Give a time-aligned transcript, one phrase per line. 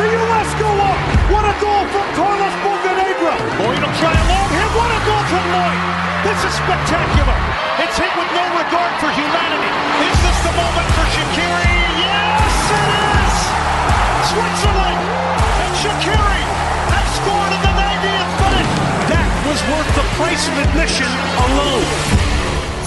[0.00, 0.48] The U.S.
[0.56, 0.96] go up.
[1.28, 3.36] What a goal from Carlos Bocanegra.
[3.60, 4.70] Lloyd will try a long hit.
[4.72, 5.80] What a goal from Lloyd.
[6.24, 7.36] This is spectacular.
[7.84, 9.68] It's hit with no regard for humanity.
[10.08, 11.76] Is this the moment for Shaqiri?
[12.00, 12.48] Yes,
[12.80, 13.36] it is.
[14.32, 15.00] Switzerland
[15.68, 16.40] and Shaqiri
[16.96, 18.72] have scored in the 90th minute.
[19.12, 21.12] That was worth the price of admission
[21.44, 21.84] alone.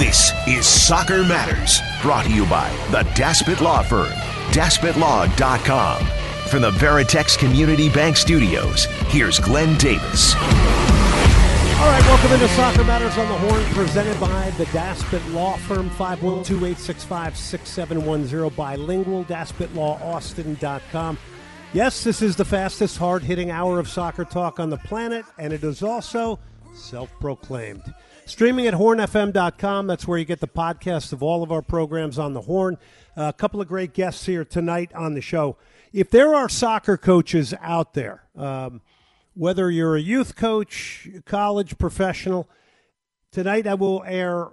[0.01, 4.17] This is Soccer Matters, brought to you by the Daspit Law Firm,
[4.49, 6.22] DaspitLaw.com.
[6.53, 10.35] From the Veritex Community Bank Studios, here's Glenn Davis.
[10.35, 15.89] All right, welcome into Soccer Matters on the Horn, presented by the Daspit Law Firm,
[15.89, 21.17] 512-865-6710, bilingual, DaspitLawAustin.com.
[21.73, 25.63] Yes, this is the fastest, hard-hitting hour of soccer talk on the planet, and it
[25.63, 26.37] is also
[26.75, 27.91] self-proclaimed.
[28.25, 32.33] Streaming at hornfm.com, that's where you get the podcast of all of our programs on
[32.33, 32.77] the Horn.
[33.17, 35.57] Uh, a couple of great guests here tonight on the show.
[35.91, 38.81] If there are soccer coaches out there, um,
[39.33, 42.49] whether you're a youth coach, college professional,
[43.31, 44.47] tonight I will air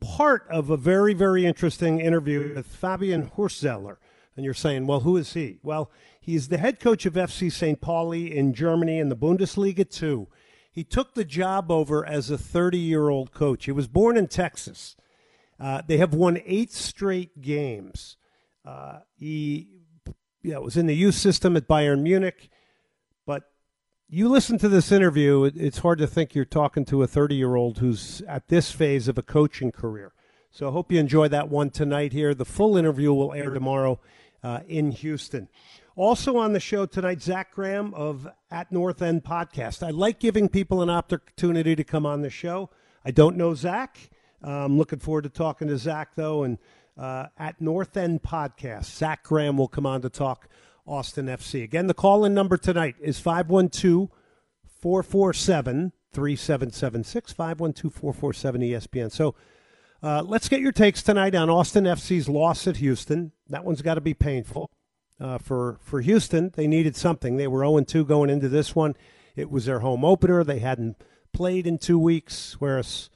[0.00, 3.98] part of a very, very interesting interview with Fabian Hürzeler.
[4.34, 5.58] And you're saying, well, who is he?
[5.62, 7.80] Well, he's the head coach of FC St.
[7.80, 10.26] Pauli in Germany in the Bundesliga 2.
[10.72, 13.66] He took the job over as a 30 year old coach.
[13.66, 14.96] He was born in Texas.
[15.60, 18.16] Uh, they have won eight straight games.
[18.64, 19.68] Uh, he
[20.42, 22.48] yeah, was in the youth system at Bayern Munich.
[23.26, 23.44] But
[24.08, 27.34] you listen to this interview, it, it's hard to think you're talking to a 30
[27.34, 30.14] year old who's at this phase of a coaching career.
[30.50, 32.34] So I hope you enjoy that one tonight here.
[32.34, 34.00] The full interview will air tomorrow
[34.42, 35.48] uh, in Houston.
[35.94, 39.86] Also on the show tonight, Zach Graham of At North End Podcast.
[39.86, 42.70] I like giving people an opportunity to come on the show.
[43.04, 43.98] I don't know Zach.
[44.42, 46.44] I'm looking forward to talking to Zach, though.
[46.44, 46.56] And
[46.96, 50.48] uh, at North End Podcast, Zach Graham will come on to talk
[50.86, 51.62] Austin FC.
[51.62, 54.08] Again, the call in number tonight is 512
[54.80, 59.12] 447 3776, 512 447 ESPN.
[59.12, 59.34] So
[60.02, 63.32] uh, let's get your takes tonight on Austin FC's loss at Houston.
[63.50, 64.70] That one's got to be painful.
[65.22, 67.36] Uh, for, for Houston, they needed something.
[67.36, 68.96] They were 0 2 going into this one.
[69.36, 70.42] It was their home opener.
[70.42, 70.96] They hadn't
[71.32, 73.08] played in two weeks, whereas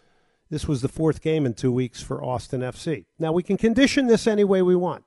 [0.49, 3.07] this was the fourth game in two weeks for Austin FC.
[3.19, 5.03] Now, we can condition this any way we want.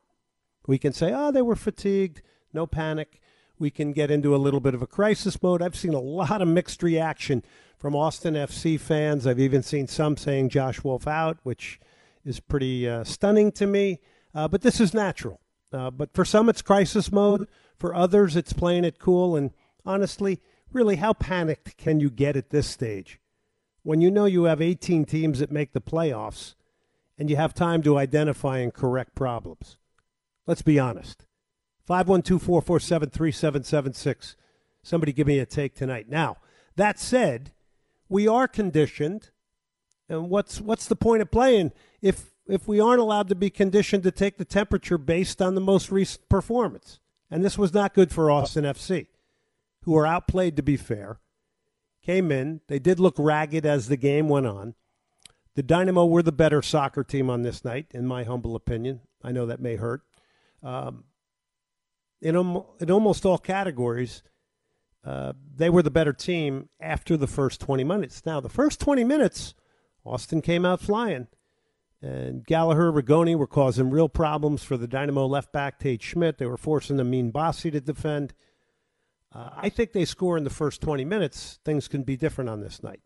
[0.67, 2.21] We can say, oh, they were fatigued,
[2.53, 3.21] no panic.
[3.57, 5.61] We can get into a little bit of a crisis mode.
[5.61, 7.43] I've seen a lot of mixed reaction
[7.77, 9.25] from Austin FC fans.
[9.25, 11.79] I've even seen some saying Josh Wolff out, which
[12.25, 14.01] is pretty uh, stunning to me.
[14.35, 15.39] Uh, but this is natural.
[15.71, 17.47] Uh, but for some, it's crisis mode.
[17.77, 19.35] For others, it's playing it cool.
[19.35, 19.51] And
[19.85, 20.41] honestly,
[20.71, 23.19] really, how panicked can you get at this stage?
[23.83, 26.55] when you know you have 18 teams that make the playoffs
[27.17, 29.77] and you have time to identify and correct problems.
[30.45, 31.25] Let's be honest.
[31.85, 34.35] 512 447 3776.
[34.83, 36.07] Somebody give me a take tonight.
[36.07, 36.37] Now,
[36.75, 37.51] that said,
[38.07, 39.31] we are conditioned.
[40.07, 44.03] And what's what's the point of playing if if we aren't allowed to be conditioned
[44.03, 46.99] to take the temperature based on the most recent performance?
[47.31, 49.07] And this was not good for Austin FC,
[49.83, 51.19] who were outplayed to be fair
[52.09, 52.61] came in.
[52.67, 54.73] They did look ragged as the game went on.
[55.55, 59.01] The Dynamo were the better soccer team on this night, in my humble opinion.
[59.23, 60.01] I know that may hurt.
[60.63, 61.03] Um,
[62.21, 64.23] in, um, in almost all categories,
[65.05, 68.25] uh, they were the better team after the first 20 minutes.
[68.25, 69.53] Now, the first 20 minutes,
[70.03, 71.27] Austin came out flying.
[72.01, 76.37] And Gallagher, Rigoni were causing real problems for the Dynamo left back, Tate Schmidt.
[76.37, 78.33] They were forcing Amine Bassi to defend.
[79.33, 81.59] Uh, I think they score in the first 20 minutes.
[81.65, 83.01] Things can be different on this night.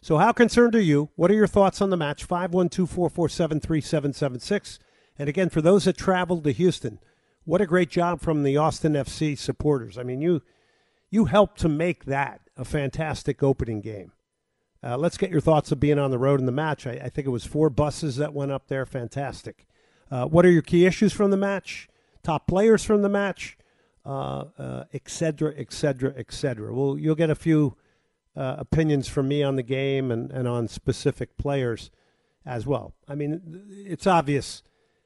[0.00, 1.10] So, how concerned are you?
[1.14, 2.24] What are your thoughts on the match?
[2.24, 4.78] 512 447 3776.
[5.18, 6.98] And again, for those that traveled to Houston,
[7.44, 9.98] what a great job from the Austin FC supporters.
[9.98, 10.42] I mean, you
[11.10, 14.12] you helped to make that a fantastic opening game.
[14.84, 16.86] Uh, let's get your thoughts of being on the road in the match.
[16.86, 18.84] I, I, think it was four buses that went up there.
[18.84, 19.64] Fantastic.
[20.10, 21.88] Uh, what are your key issues from the match?
[22.24, 23.56] Top players from the match?
[24.04, 26.74] uh, uh, et cetera, et cetera, et cetera.
[26.74, 27.76] Well, you'll get a few
[28.36, 31.90] uh, opinions from me on the game and, and on specific players
[32.44, 32.94] as well.
[33.08, 34.62] I mean, it's obvious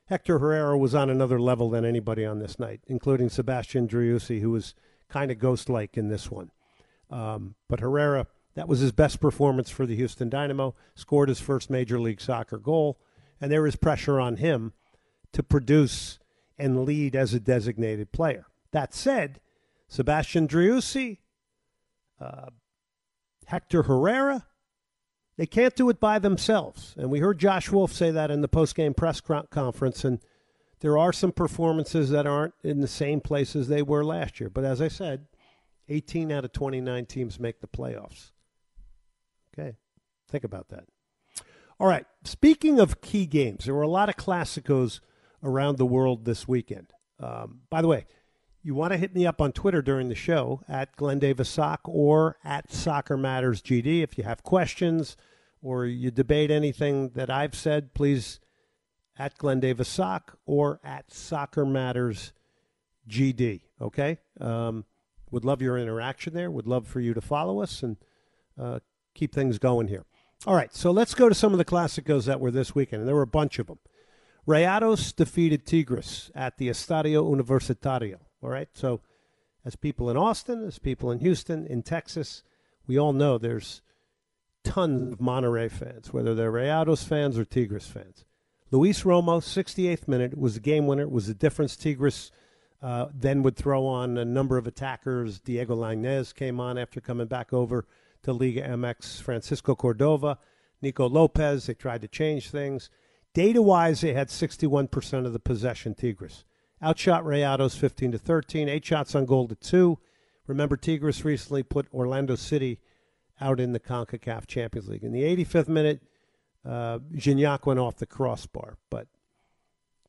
[0.06, 4.50] Hector Herrera was on another level than anybody on this night, including Sebastian Driussi, who
[4.50, 4.74] was
[5.08, 6.50] kind of ghost-like in this one.
[7.10, 10.74] Um, but Herrera, that was his best performance for the Houston Dynamo.
[10.94, 12.98] Scored his first Major League Soccer goal,
[13.40, 14.72] and there is pressure on him
[15.32, 16.18] to produce
[16.58, 18.46] and lead as a designated player.
[18.72, 19.40] That said,
[19.88, 21.18] Sebastian Driussi,
[22.18, 22.46] uh,
[23.44, 24.46] Hector Herrera,
[25.36, 26.94] they can't do it by themselves.
[26.96, 30.02] And we heard Josh Wolff say that in the post-game press conference.
[30.02, 30.20] And
[30.80, 34.48] there are some performances that aren't in the same place as they were last year.
[34.48, 35.26] But as I said,
[35.90, 38.30] 18 out of 29 teams make the playoffs.
[39.58, 39.76] Okay,
[40.28, 40.84] think about that.
[41.78, 45.00] All right, speaking of key games, there were a lot of Classicos
[45.42, 46.92] around the world this weekend.
[47.20, 48.06] Um, by the way,
[48.62, 52.36] you want to hit me up on Twitter during the show at Glenn Davis or
[52.44, 54.02] at Soccer Matters GD.
[54.02, 55.16] If you have questions
[55.62, 58.40] or you debate anything that I've said, please
[59.18, 60.00] at Glenn Davis
[60.46, 62.32] or at Soccer Matters
[63.08, 63.60] GD.
[63.80, 64.18] Okay?
[64.40, 64.84] Um,
[65.30, 66.50] would love your interaction there.
[66.50, 67.96] Would love for you to follow us and
[68.58, 68.80] uh,
[69.16, 70.04] keep things going here.
[70.46, 73.08] All right, so let's go to some of the Classicos that were this weekend, and
[73.08, 73.78] there were a bunch of them.
[74.46, 78.18] Rayados defeated Tigres at the Estadio Universitario.
[78.42, 78.68] All right.
[78.74, 79.00] So,
[79.64, 82.44] as people in Austin, as people in Houston, in Texas,
[82.86, 83.82] we all know there's
[84.62, 88.24] tons of Monterrey fans, whether they're Rayados fans or Tigres fans.
[88.70, 91.08] Luis Romo, 68th minute, was the game winner.
[91.08, 91.76] Was the difference.
[91.76, 92.30] Tigres
[92.80, 95.40] uh, then would throw on a number of attackers.
[95.40, 97.84] Diego Lainez came on after coming back over
[98.26, 99.22] to Liga MX.
[99.22, 100.38] Francisco Cordova,
[100.82, 101.66] Nico Lopez.
[101.66, 102.90] They tried to change things.
[103.32, 106.44] Data wise, they had 61% of the possession, Tigres.
[106.82, 109.98] Outshot Rayados 15 to 13, eight shots on goal to two.
[110.46, 112.80] Remember, Tigres recently put Orlando City
[113.40, 115.04] out in the CONCACAF Champions League.
[115.04, 116.02] In the 85th minute,
[116.64, 119.06] uh, Gignac went off the crossbar, but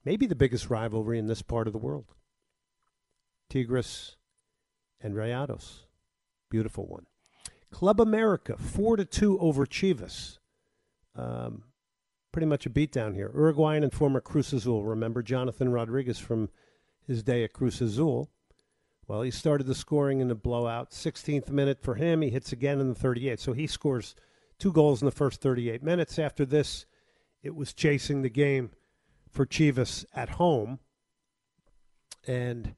[0.03, 2.05] maybe the biggest rivalry in this part of the world.
[3.49, 4.17] Tigres
[4.99, 5.83] and Rayados.
[6.49, 7.05] Beautiful one.
[7.71, 10.39] Club America, 4 to 2 over Chivas.
[11.15, 11.63] Um,
[12.31, 13.31] pretty much a beatdown here.
[13.33, 14.83] Uruguayan and former Cruz Azul.
[14.83, 16.49] Remember Jonathan Rodriguez from
[17.05, 18.29] his day at Cruz Azul?
[19.07, 20.91] Well, he started the scoring in the blowout.
[20.91, 22.21] 16th minute for him.
[22.21, 23.39] He hits again in the 38th.
[23.39, 24.15] So he scores
[24.59, 26.19] two goals in the first 38 minutes.
[26.19, 26.85] After this,
[27.41, 28.71] it was chasing the game
[29.31, 30.79] for Chivas at home.
[32.25, 32.75] And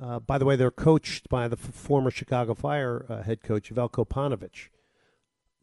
[0.00, 3.72] uh, by the way, they're coached by the f- former Chicago Fire uh, head coach,
[3.72, 4.68] Veljko Paunovic.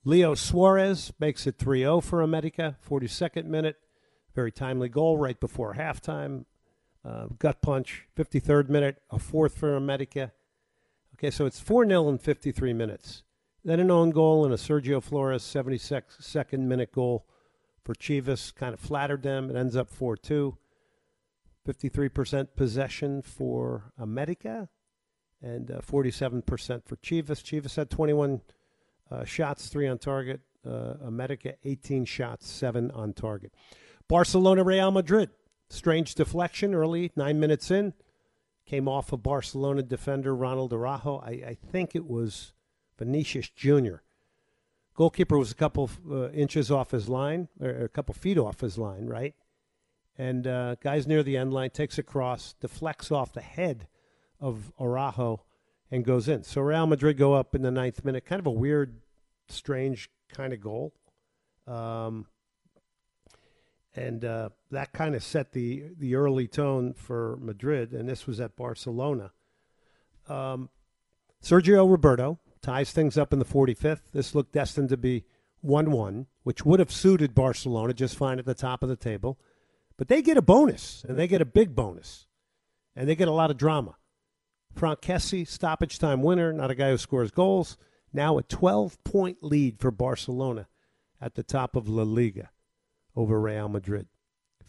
[0.04, 3.78] Leo Suarez makes it 3 0 for America, 42nd minute.
[4.36, 6.46] Very timely goal right before halftime.
[7.04, 10.32] Uh, gut punch, 53rd minute, a fourth for America.
[11.16, 13.24] Okay, so it's 4 0 in 53 minutes.
[13.66, 17.26] Then an own goal and a Sergio Flores 72nd minute goal
[17.84, 19.50] for Chivas kind of flattered them.
[19.50, 20.58] It ends up 4 2.
[21.68, 24.70] 53% possession for America
[25.42, 26.44] and uh, 47%
[26.86, 27.44] for Chivas.
[27.44, 28.42] Chivas had 21
[29.12, 30.42] uh, shots, three on target.
[30.66, 33.54] Uh, America, 18 shots, seven on target.
[34.08, 35.30] Barcelona, Real Madrid.
[35.70, 37.94] Strange deflection early, nine minutes in.
[38.66, 41.20] Came off of Barcelona defender Ronald Araujo.
[41.20, 42.54] I, I think it was
[42.98, 43.98] Vinicius Jr.
[44.96, 48.78] Goalkeeper was a couple uh, inches off his line, or a couple feet off his
[48.78, 49.36] line, right?
[50.18, 53.88] And uh, guys near the end line takes a cross, deflects off the head
[54.40, 55.44] of Araujo,
[55.92, 56.44] and goes in.
[56.44, 58.26] So Real Madrid go up in the ninth minute.
[58.26, 59.00] Kind of a weird,
[59.48, 60.94] strange kind of goal.
[61.68, 62.26] Um,
[63.96, 68.40] and uh, that kind of set the the early tone for Madrid, and this was
[68.40, 69.32] at Barcelona.
[70.30, 70.70] Um,
[71.42, 74.12] Sergio Roberto ties things up in the 45th.
[74.14, 75.24] This looked destined to be
[75.62, 79.40] 1 1, which would have suited Barcelona just fine at the top of the table.
[79.98, 82.28] But they get a bonus, and they get a big bonus,
[82.96, 83.96] and they get a lot of drama.
[84.74, 87.78] Franck Kessie, stoppage time winner, not a guy who scores goals.
[88.14, 90.68] Now a 12 point lead for Barcelona
[91.20, 92.52] at the top of La Liga
[93.16, 94.08] over Real Madrid.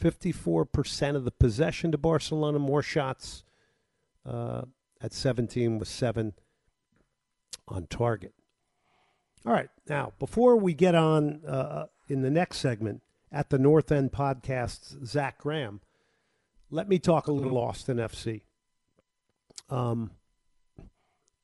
[0.01, 3.45] 54% of the possession to Barcelona, more shots
[4.25, 4.63] uh,
[5.01, 6.35] at 17 with seven
[7.67, 8.33] on target.
[9.45, 13.93] All right, now before we get on uh, in the next segment at the North
[13.93, 15.81] End Podcast's Zach Graham,
[16.71, 18.43] let me talk a little Austin FC.
[19.71, 20.13] Um,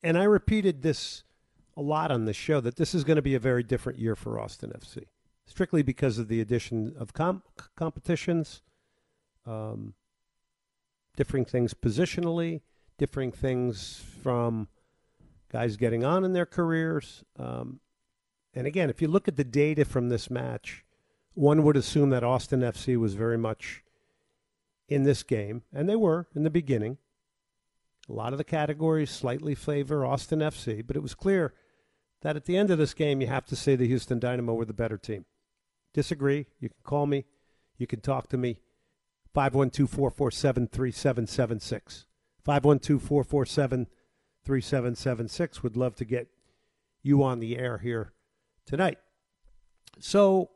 [0.03, 1.25] and I repeated this
[1.76, 4.14] a lot on this show that this is going to be a very different year
[4.14, 5.05] for Austin FC,
[5.47, 8.62] strictly because of the addition of comp- competitions,
[9.47, 9.95] um,
[11.17, 12.61] differing things positionally,
[12.99, 14.69] differing things from
[15.50, 17.25] guys getting on in their careers.
[17.38, 17.81] Um,
[18.55, 20.84] and again, if you look at the data from this match,
[21.35, 23.83] one would assume that Austin FC was very much
[24.88, 26.99] in this game, and they were in the beginning.
[28.09, 31.55] A lot of the categories slightly favor Austin FC, but it was clear
[32.23, 34.64] that at the end of this game, you have to say the Houston Dynamo were
[34.64, 35.25] the better team.
[35.93, 36.47] Disagree?
[36.61, 37.25] You can call me.
[37.79, 38.59] You can talk to me.
[39.33, 42.07] 512 447 3776.
[42.45, 43.87] 512 447
[44.45, 45.62] 3776.
[45.62, 46.29] Would love to get
[47.03, 48.12] you on the air here
[48.67, 48.99] tonight.
[49.99, 50.50] So,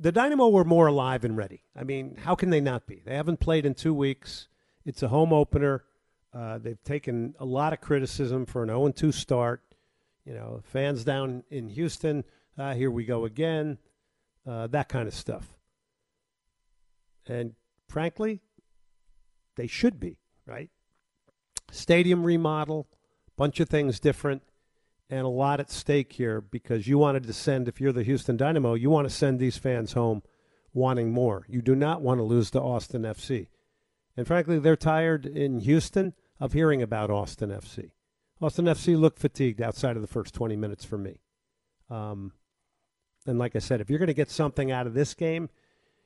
[0.00, 1.62] the Dynamo were more alive and ready.
[1.76, 3.02] I mean, how can they not be?
[3.04, 4.48] They haven't played in two weeks.
[4.86, 5.84] It's a home opener.
[6.32, 9.62] Uh, they've taken a lot of criticism for an 0 2 start.
[10.24, 12.24] You know, fans down in Houston,
[12.56, 13.78] uh, here we go again,
[14.46, 15.58] uh, that kind of stuff.
[17.26, 17.54] And
[17.88, 18.40] frankly,
[19.56, 20.70] they should be, right?
[21.70, 22.86] Stadium remodel,
[23.36, 24.42] bunch of things different,
[25.10, 28.36] and a lot at stake here because you wanted to send, if you're the Houston
[28.36, 30.22] Dynamo, you want to send these fans home
[30.72, 31.44] wanting more.
[31.48, 33.48] You do not want to lose to Austin FC.
[34.16, 37.90] And frankly, they're tired in Houston of hearing about Austin FC.
[38.40, 41.20] Austin FC looked fatigued outside of the first 20 minutes for me.
[41.90, 42.32] Um,
[43.26, 45.50] and like I said, if you're going to get something out of this game,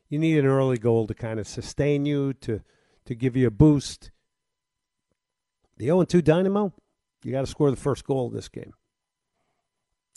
[0.09, 2.63] you need an early goal to kind of sustain you, to
[3.07, 4.11] to give you a boost.
[5.77, 6.73] The 0 2 Dynamo,
[7.23, 8.73] you got to score the first goal of this game.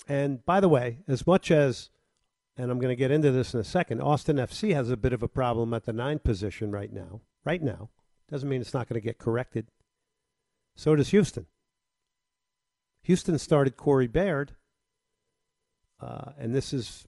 [0.08, 1.90] And by the way, as much as,
[2.58, 5.14] and I'm going to get into this in a second, Austin FC has a bit
[5.14, 7.22] of a problem at the nine position right now.
[7.46, 7.90] Right now.
[8.30, 9.68] Doesn't mean it's not going to get corrected.
[10.76, 11.46] So does Houston.
[13.04, 14.56] Houston started Corey Baird,
[16.02, 17.08] uh, and this is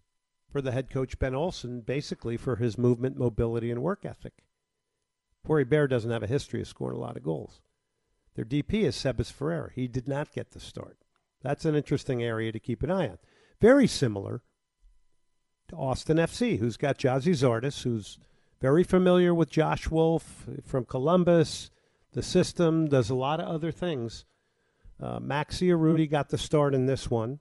[0.49, 4.45] for the head coach Ben Olsen, basically for his movement, mobility, and work ethic.
[5.45, 7.61] Corey Baird doesn't have a history of scoring a lot of goals.
[8.35, 9.73] Their DP is Sebas Ferrer.
[9.75, 10.97] He did not get the start.
[11.41, 13.17] That's an interesting area to keep an eye on.
[13.61, 14.41] Very similar
[15.69, 18.19] to Austin FC, who's got Gyasi Zardes, who's
[18.61, 21.71] very familiar with Josh Wolff from Columbus,
[22.11, 24.25] the system, does a lot of other things
[25.01, 27.39] uh, Maxi Urruti got the start in this one.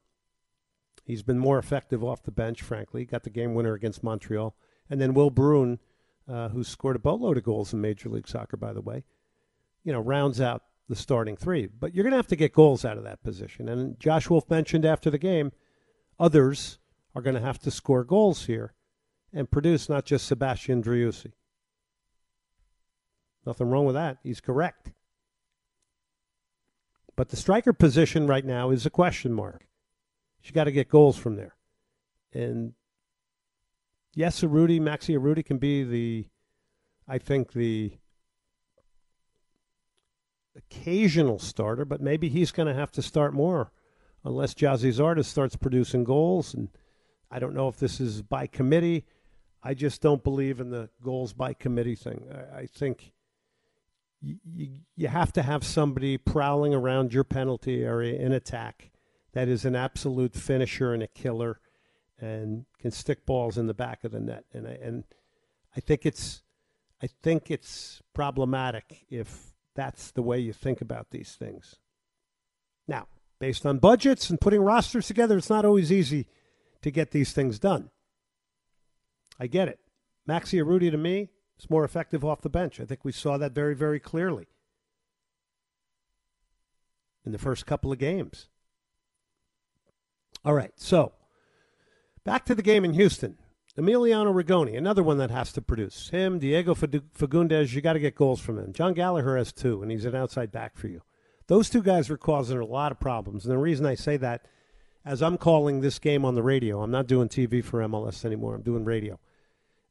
[1.05, 3.05] He's been more effective off the bench, frankly.
[3.05, 4.55] Got the game winner against Montreal.
[4.89, 5.79] And then Will Bruin,
[6.29, 9.05] uh, who scored a boatload of goals in Major League Soccer, by the way,
[9.83, 11.67] you know, rounds out the starting three.
[11.67, 13.69] But you're going to have to get goals out of that position.
[13.69, 15.53] And Josh Wolff mentioned after the game,
[16.19, 16.79] others
[17.15, 18.75] are going to have to score goals here
[19.33, 21.33] and produce, not just Sebastian Driussi.
[23.45, 24.19] Nothing wrong with that.
[24.23, 24.93] He's correct.
[27.17, 29.67] But the striker position right now is a question mark.
[30.43, 31.57] You got to get goals from there.
[32.33, 32.73] And
[34.15, 36.27] yes, Urruti, Maxi Urruti can be the,
[37.07, 37.93] I think, the
[40.59, 43.73] occasional starter, but maybe he's going to have to start more
[44.25, 46.55] unless Gyasi Zardes starts producing goals.
[46.55, 46.69] And
[47.31, 49.07] I don't know if this is by committee.
[49.63, 52.25] I just don't believe in the goals by committee thing.
[52.33, 53.13] I, I think
[54.21, 54.37] you,
[54.97, 58.91] you have to have somebody prowling around your penalty area in attack
[59.33, 61.61] that is an absolute finisher and a killer
[62.21, 64.45] and can stick balls in the back of the net.
[64.53, 65.05] And I, and
[65.77, 66.43] I think it's
[67.01, 69.48] I think it's problematic if
[69.79, 71.77] that's the way you think about these things.
[72.89, 73.07] Now,
[73.39, 76.27] based on budgets and putting rosters together, it's not always easy
[76.83, 77.91] to get these things done.
[79.39, 79.79] I get it.
[80.29, 81.29] Maxi Urruti to me,
[81.61, 82.81] is more effective off the bench.
[82.81, 84.49] I think we saw that very, very clearly
[87.25, 88.49] in the first couple of games.
[90.45, 91.13] All right, so
[92.25, 93.39] back to the game in Houston.
[93.79, 96.09] Emiliano Rigoni, another one that has to produce.
[96.09, 98.73] Him, Diego Fagundez, you got to get goals from him.
[98.73, 101.03] Jon Gallagher has two, and he's an outside back for you.
[101.47, 103.45] Those two guys are causing a lot of problems.
[103.45, 104.47] And the reason I say that,
[105.05, 108.57] as I'm calling this game on the radio, I'm not doing TV for MLS anymore,
[108.57, 109.21] I'm doing radio.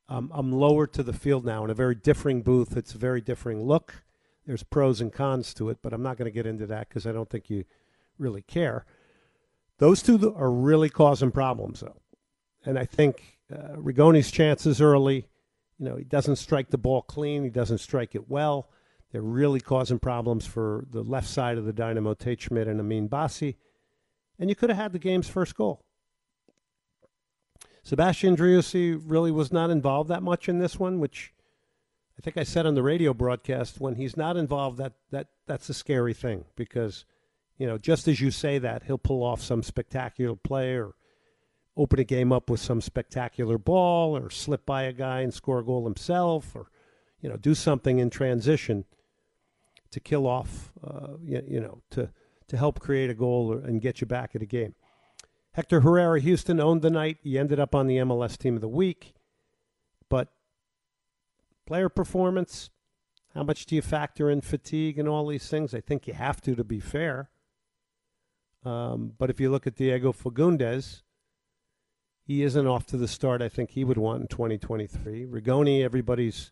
[0.10, 2.75] Um, I'm lower to the field now in a very differing booth.
[2.75, 4.03] It's a very differing look.
[4.46, 7.08] There's pros and cons to it, but I'm not going to get into that because
[7.08, 7.63] I don't think you
[8.17, 8.86] really care.
[9.77, 11.98] Those two are really causing problems, though.
[12.65, 15.27] And I think uh, Rigoni's chances early,
[15.80, 18.70] you know, he doesn't strike the ball clean, he doesn't strike it well.
[19.12, 23.08] They're really causing problems for the left side of the Dynamo, Tate Schmidt and Amine
[23.08, 23.58] Bassi.
[24.38, 25.86] And you could have had the game's first goal.
[27.84, 31.34] Sebastian Driussi really was not involved that much in this one, which
[32.18, 35.70] I think I said on the radio broadcast when he's not involved that that that's
[35.70, 37.06] a scary thing because
[37.58, 40.96] you know just as you say that he'll pull off some spectacular play or
[41.78, 45.60] open a game up with some spectacular ball or slip by a guy and score
[45.60, 46.70] a goal himself or
[47.22, 48.84] you know do something in transition
[49.92, 52.10] to kill off uh, you, you know to
[52.48, 54.74] to help create a goal and get you back at a game.
[55.52, 57.18] Hector Herrera, Houston owned the night.
[57.24, 59.14] He ended up on the MLS Team of the Week.
[60.08, 60.30] But
[61.66, 62.70] Player performance.
[63.34, 65.74] How much do you factor in fatigue and all these things?
[65.74, 67.30] I think you have to to be fair.
[68.64, 71.04] Um, but if you look at Diego Fagundez,
[72.28, 75.26] he isn't off to the start I think he would want in 2023.
[75.26, 76.52] Rigoni, everybody's,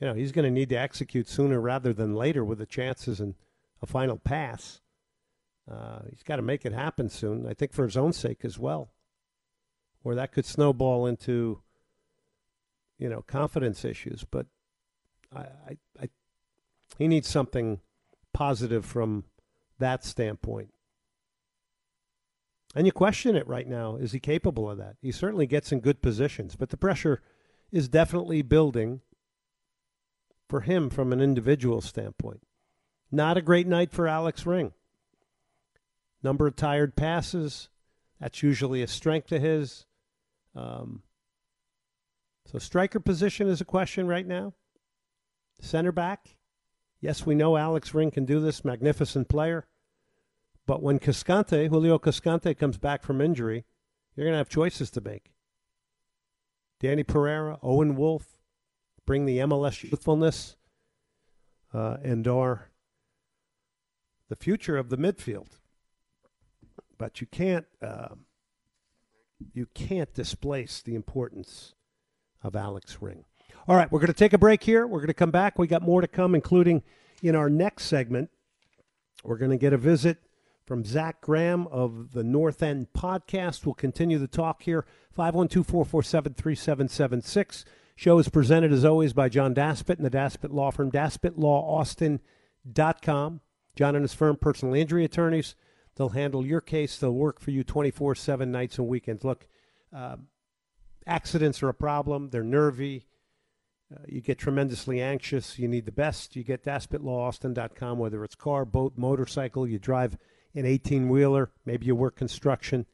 [0.00, 3.18] you know, he's going to need to execute sooner rather than later with the chances
[3.18, 3.34] and
[3.82, 4.80] a final pass.
[5.68, 7.48] Uh, he's got to make it happen soon.
[7.48, 8.92] I think for his own sake as well,
[10.04, 11.60] or that could snowball into,
[12.96, 14.24] you know, confidence issues.
[14.28, 14.46] But
[15.34, 16.08] I, I, I
[16.96, 17.80] he needs something
[18.32, 19.24] positive from
[19.80, 20.72] that standpoint.
[22.74, 23.96] And you question it right now.
[23.96, 24.96] Is he capable of that?
[25.02, 27.20] He certainly gets in good positions, but the pressure
[27.70, 29.00] is definitely building
[30.48, 32.42] for him from an individual standpoint.
[33.10, 34.72] Not a great night for Alex Ring.
[36.22, 37.68] Number of tired passes.
[38.20, 39.86] That's usually a strength of his.
[40.54, 41.02] Um,
[42.46, 44.54] so, striker position is a question right now.
[45.60, 46.36] Center back.
[47.00, 48.64] Yes, we know Alex Ring can do this.
[48.64, 49.66] Magnificent player.
[50.66, 53.64] But when Cascante, Julio Cascante, comes back from injury,
[54.14, 55.32] you're going to have choices to make.
[56.80, 58.38] Danny Pereira, Owen Wolff,
[59.06, 60.56] bring the MLS youthfulness
[61.72, 62.70] uh, and are
[64.28, 65.58] the future of the midfield.
[66.98, 68.14] But you can't uh,
[69.52, 71.74] you can't displace the importance
[72.42, 73.24] of Alex Ring.
[73.66, 74.86] All right, we're going to take a break here.
[74.86, 75.58] We're going to come back.
[75.58, 76.82] We got more to come, including
[77.22, 78.30] in our next segment.
[79.24, 80.18] We're going to get a visit
[80.72, 83.66] from Zach Graham of the North End podcast.
[83.66, 84.86] We'll continue the talk here.
[85.14, 87.66] 512 447 3776.
[87.94, 93.40] Show is presented as always by John Daspit and the Daspit Law Firm, daspitlawaustin.com.
[93.76, 95.56] John and his firm, personal injury attorneys.
[95.96, 96.96] They'll handle your case.
[96.96, 99.24] They'll work for you 24 7 nights and weekends.
[99.24, 99.46] Look,
[99.94, 100.16] uh,
[101.06, 102.30] accidents are a problem.
[102.30, 103.08] They're nervy.
[103.94, 105.58] Uh, you get tremendously anxious.
[105.58, 106.34] You need the best.
[106.34, 109.68] You get daspitlawaustin.com, whether it's car, boat, motorcycle.
[109.68, 110.16] You drive
[110.54, 112.86] an 18 wheeler, maybe you work construction,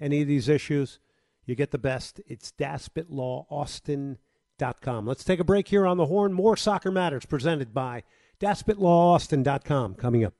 [0.00, 0.98] any of these issues,
[1.46, 2.20] you get the best.
[2.26, 5.06] It's daspitlawaustin.com.
[5.06, 6.32] Let's take a break here on the horn.
[6.32, 8.02] More Soccer Matters presented by
[8.40, 10.34] daspitlawaustin.com coming up.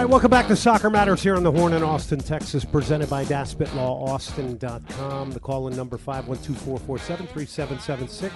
[0.00, 3.22] Right, welcome back to Soccer Matters here on the Horn in Austin, Texas, presented by
[3.26, 5.30] DaspitLawAustin.com.
[5.30, 8.32] The call in number 512-447-3776.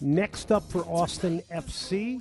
[0.00, 2.20] Next up for Austin FC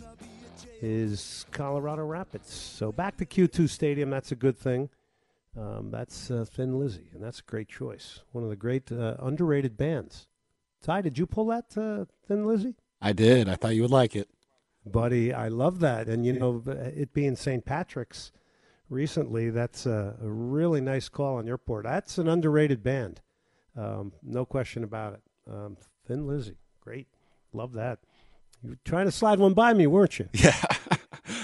[0.83, 2.53] is Colorado Rapids.
[2.53, 4.91] So back to Q2 Stadium, that's a good thing.
[5.57, 8.19] Um, that's uh, Thin Lizzy, and that's a great choice.
[8.33, 10.27] One of the great uh, underrated bands.
[10.83, 12.75] Ty, did you pull that uh, Thin Lizzy?
[13.01, 13.49] I did.
[13.49, 14.29] I thought you would like it.
[14.85, 16.07] Buddy, I love that.
[16.07, 17.65] And, you know, it being St.
[17.65, 18.31] Patrick's,
[18.89, 19.49] recently.
[19.49, 21.85] That's a, a, really nice call on your part.
[21.85, 23.21] That's an underrated band,
[23.77, 25.21] um, no question about it.
[25.51, 27.07] Um, Thin Lizzy, great,
[27.53, 27.99] love that.
[28.63, 30.29] You were trying to slide one by me, weren't you?
[30.33, 30.61] Yeah,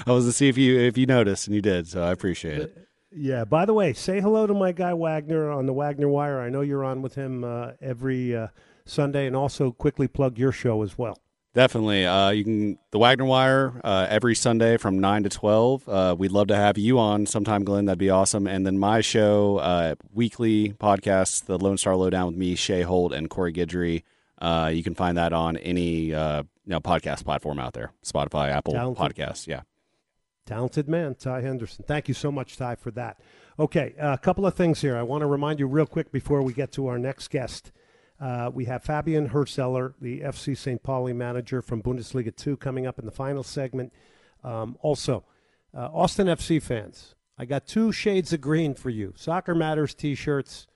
[0.08, 2.60] I was to see if you if you noticed, and you did, so I appreciate
[2.60, 2.88] it.
[3.12, 3.45] Yeah.
[3.45, 6.41] By the way, say hello to my guy Wagner on the Wagner Wire.
[6.41, 8.47] I know you're on with him uh, every uh,
[8.86, 11.17] Sunday, and also quickly plug your show as well.
[11.55, 12.05] Definitely.
[12.05, 15.87] Uh, you can the Wagner Wire uh, every Sunday from nine to twelve.
[15.87, 17.85] Uh, we'd love to have you on sometime, Glenn.
[17.85, 18.45] That'd be awesome.
[18.45, 23.13] And then my show, uh, weekly podcast, the Lone Star Lowdown with me, Shay Holt,
[23.13, 24.03] and Corey Guidry.
[24.37, 28.49] Uh, you can find that on any uh, you know, podcast platform out there, Spotify,
[28.49, 29.15] Apple Talented.
[29.15, 29.47] Podcasts.
[29.47, 29.61] Yeah.
[30.45, 31.85] Talented man, Ty Henderson.
[31.87, 33.21] Thank you so much, Ty, for that.
[33.57, 34.97] Okay, a couple of things here.
[34.97, 37.71] I want to remind you real quick before we get to our next guest.
[38.19, 40.82] Uh, we have Fabian Hürzeler, the FC St.
[40.82, 43.91] Pauli manager from Bundesliga 2, coming up in the final segment.
[44.43, 45.25] Um, also,
[45.75, 49.13] uh, Austin FC fans, I got two shades of green for you.
[49.17, 50.67] Soccer Matters t shirts.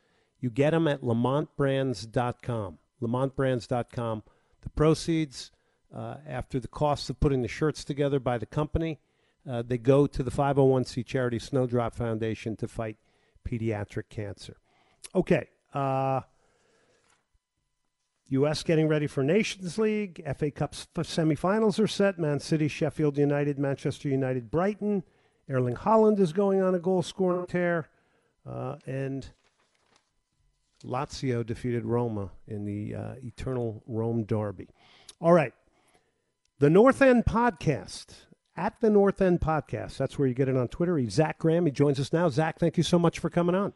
[0.41, 2.77] You get them at lamontbrands.com.
[3.01, 4.23] Lamontbrands.com.
[4.61, 5.51] The proceeds,
[5.95, 8.99] uh, after the cost of putting the shirts together by the company,
[9.49, 12.97] uh, they go to the 501c charity Snowdrop Foundation to fight
[13.47, 14.57] pediatric cancer.
[15.15, 15.47] Okay.
[18.29, 18.63] U.S.
[18.63, 20.23] getting ready for Nations League.
[20.37, 22.19] FA Cup semifinals are set.
[22.19, 25.03] Man City, Sheffield United, Manchester United, Brighton.
[25.49, 27.89] Erling Haaland is going on a goal scoring tear.
[28.47, 29.31] Uh, and
[30.83, 34.67] Lazio defeated Roma in the uh, Eternal Rome Derby.
[35.19, 35.53] All right.
[36.59, 38.25] The North End Podcast.
[38.55, 39.97] At the North End Podcast.
[39.97, 40.97] That's where you get it on Twitter.
[40.97, 41.65] He's Zach Graham.
[41.65, 42.29] He joins us now.
[42.29, 43.73] Zach, thank you so much for coming on.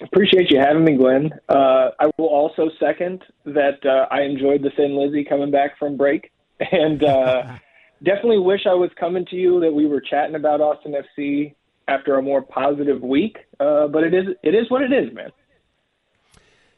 [0.00, 1.30] Appreciate you having me, Glenn.
[1.48, 5.96] Uh, I will also second that uh, I enjoyed the Thin Lizzy coming back from
[5.96, 6.32] break,
[6.72, 7.56] and uh,
[8.02, 11.54] definitely wish I was coming to you that we were chatting about Austin FC
[11.88, 13.38] after a more positive week.
[13.60, 15.30] Uh, but it is it is what it is, man.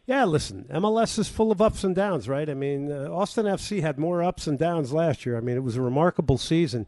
[0.07, 2.51] Yeah, listen, MLS is full of ups and downs, right?
[2.51, 5.39] I mean, uh, Austin FC had more ups and downs last year.
[5.39, 6.87] I mean, it was a remarkable season.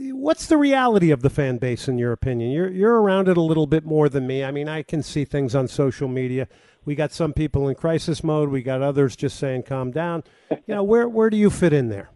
[0.00, 2.50] What's the reality of the fan base, in your opinion?
[2.50, 4.44] You're you're around it a little bit more than me.
[4.44, 6.46] I mean, I can see things on social media.
[6.84, 8.48] We got some people in crisis mode.
[8.50, 11.88] We got others just saying, "Calm down." You know, where where do you fit in
[11.88, 12.10] there?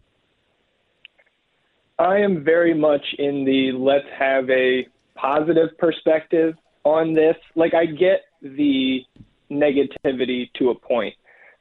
[1.99, 7.37] I am very much in the let's have a positive perspective on this.
[7.55, 9.05] Like, I get the
[9.51, 11.15] negativity to a point.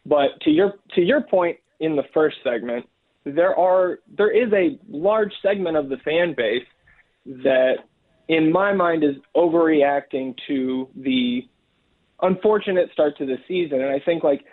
[0.06, 2.88] But to your to your point in the first segment,
[3.26, 6.66] there are there is a large segment of the fan base
[7.26, 7.76] that
[8.28, 11.42] in my mind is overreacting to the
[12.22, 14.44] unfortunate start to the season and I think like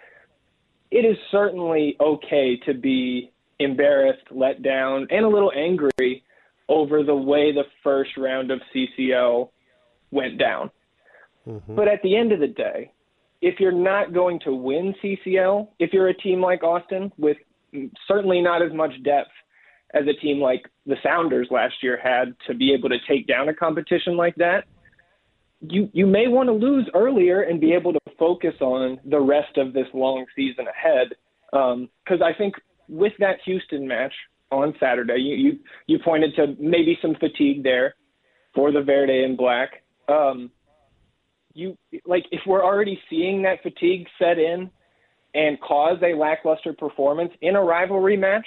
[0.91, 6.23] it is certainly okay to be embarrassed, let down, and a little angry
[6.69, 9.51] over the way the first round of CCL
[10.11, 10.71] went down.
[11.47, 11.75] Mm-hmm.
[11.75, 12.93] But at the end of the day,
[13.41, 17.37] if you're not going to win CCL, if you're a team like Austin with
[18.07, 19.31] certainly not as much depth
[19.95, 23.49] as a team like the Sounders last year had to be able to take down
[23.49, 24.65] a competition like that,
[25.61, 29.57] you you may want to lose earlier and be able to focus on the rest
[29.57, 31.15] of this long season ahead.
[31.51, 32.55] Because um, I think
[32.89, 34.13] with that Houston match
[34.53, 37.95] on Saturday, you, you you pointed to maybe some fatigue there
[38.55, 39.83] for the Verde and Black.
[40.09, 40.51] Um,
[41.55, 41.77] you
[42.07, 44.71] like if we're already seeing that fatigue set in
[45.35, 48.47] and cause a lackluster performance in a rivalry match,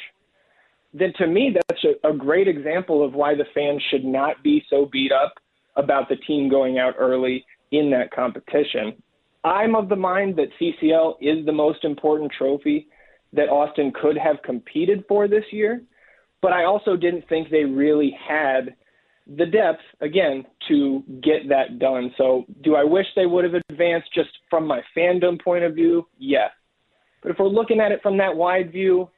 [0.93, 4.63] then to me that's a, a great example of why the fans should not be
[4.69, 5.35] so beat up
[5.75, 9.01] about the team going out early in that competition.
[9.43, 12.87] I'm of the mind that CCL is the most important trophy
[13.33, 15.81] that Austin could have competed for this year,
[16.41, 18.75] but I also didn't think they really had
[19.37, 22.11] the depth again to get that done.
[22.17, 26.07] So, do I wish they would have advanced just from my fandom point of view?
[26.17, 26.51] Yes.
[27.21, 29.09] But if we're looking at it from that wide view,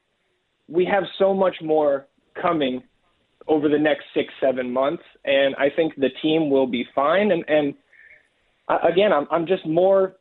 [0.67, 2.07] we have so much more
[2.41, 2.83] coming
[3.47, 7.31] over the next six, seven months, and I think the team will be fine.
[7.31, 7.73] And, and
[8.83, 10.15] again, I'm, I'm just more,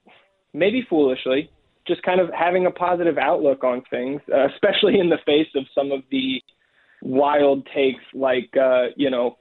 [0.52, 1.50] maybe foolishly,
[1.86, 5.64] just kind of having a positive outlook on things, uh, especially in the face of
[5.74, 6.42] some of the
[7.00, 9.38] wild takes like, uh, you know,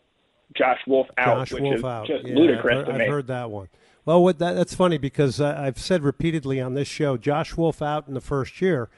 [0.56, 2.08] Josh Wolff out, Josh which Wolff is out.
[2.08, 3.70] just yeah, ludicrous I've, to I've heard that one.
[4.04, 7.82] Well, what that, that's funny because uh, I've said repeatedly on this show, Josh Wolff
[7.82, 8.90] out in the first year,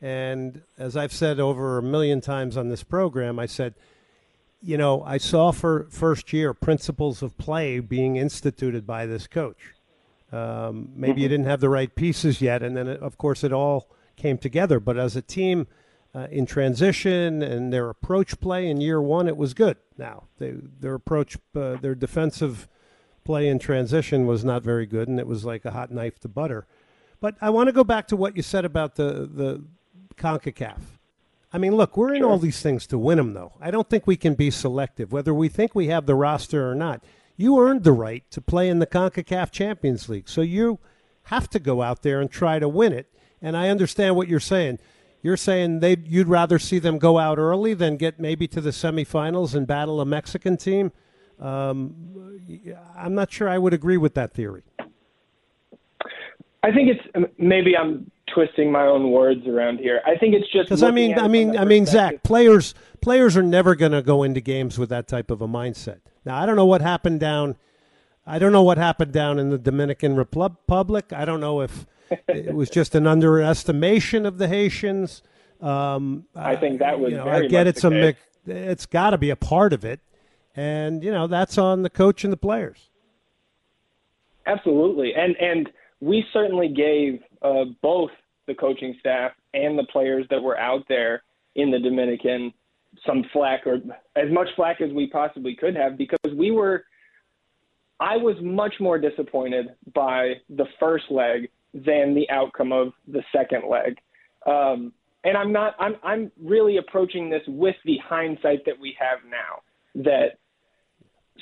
[0.00, 3.74] and as I've said over a million times on this program, I said,
[4.62, 9.74] you know, I saw for first year principles of play being instituted by this coach.
[10.32, 11.20] Um, maybe mm-hmm.
[11.20, 14.38] you didn't have the right pieces yet, and then it, of course it all came
[14.38, 14.78] together.
[14.78, 15.66] But as a team
[16.14, 19.76] uh, in transition and their approach play in year one, it was good.
[19.98, 22.68] Now they, their approach, uh, their defensive
[23.24, 26.28] play in transition was not very good, and it was like a hot knife to
[26.28, 26.66] butter.
[27.20, 29.64] But I want to go back to what you said about the the
[30.16, 30.78] Concacaf.
[31.52, 32.30] I mean, look, we're in sure.
[32.30, 33.52] all these things to win them, though.
[33.60, 36.74] I don't think we can be selective, whether we think we have the roster or
[36.74, 37.04] not.
[37.36, 40.80] You earned the right to play in the CONCACAF Champions League, so you
[41.24, 43.06] have to go out there and try to win it.
[43.40, 44.78] And I understand what you're saying.
[45.22, 48.70] You're saying they you'd rather see them go out early than get maybe to the
[48.70, 50.92] semifinals and battle a Mexican team.
[51.40, 52.40] Um,
[52.96, 54.62] I'm not sure I would agree with that theory.
[56.62, 60.00] I think it's maybe I'm twisting my own words around here.
[60.06, 63.42] I think it's just because I mean, I mean, I mean, Zach, players players are
[63.42, 66.00] never going to go into games with that type of a mindset.
[66.24, 67.56] Now, I don't know what happened down.
[68.26, 71.12] I don't know what happened down in the Dominican Republic.
[71.12, 71.86] I don't know if
[72.28, 75.22] it was just an underestimation of the Haitians.
[75.60, 77.12] Um, I think that was.
[77.12, 78.18] You know, I get it's a mix.
[78.46, 80.00] It's got to be a part of it,
[80.56, 82.90] and you know that's on the coach and the players.
[84.46, 88.10] Absolutely, and and we certainly gave uh, both
[88.46, 91.22] the coaching staff and the players that were out there
[91.54, 92.52] in the Dominican
[93.06, 93.78] some flack or
[94.16, 96.84] as much flack as we possibly could have because we were
[98.00, 103.62] I was much more disappointed by the first leg than the outcome of the second
[103.68, 103.98] leg.
[104.46, 104.92] Um,
[105.24, 109.62] and I'm not I'm I'm really approaching this with the hindsight that we have now
[110.04, 110.38] that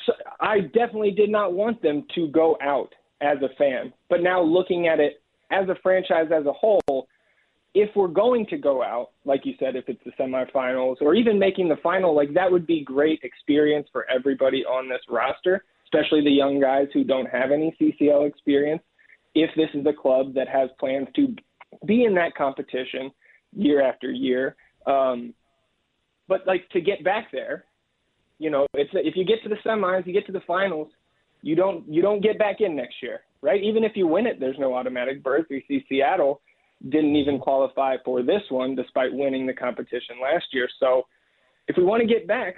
[0.07, 3.93] so I definitely did not want them to go out as a fan.
[4.09, 7.07] But now looking at it as a franchise as a whole,
[7.75, 11.39] if we're going to go out, like you said, if it's the semifinals or even
[11.39, 16.23] making the final, like that would be great experience for everybody on this roster, especially
[16.23, 18.83] the young guys who don't have any CCL experience.
[19.35, 21.35] If this is a club that has plans to
[21.87, 23.11] be in that competition
[23.57, 25.33] year after year, um,
[26.29, 27.65] but like to get back there,
[28.43, 30.89] you know, it's if you get to the semis, you get to the finals,
[31.43, 33.63] you don't you don't get back in next year, right?
[33.63, 35.47] Even if you win it, there's no automatic berth.
[35.49, 36.41] We see Seattle
[36.89, 40.69] didn't even qualify for this one despite winning the competition last year.
[40.81, 41.07] So
[41.69, 42.57] if we want to get back,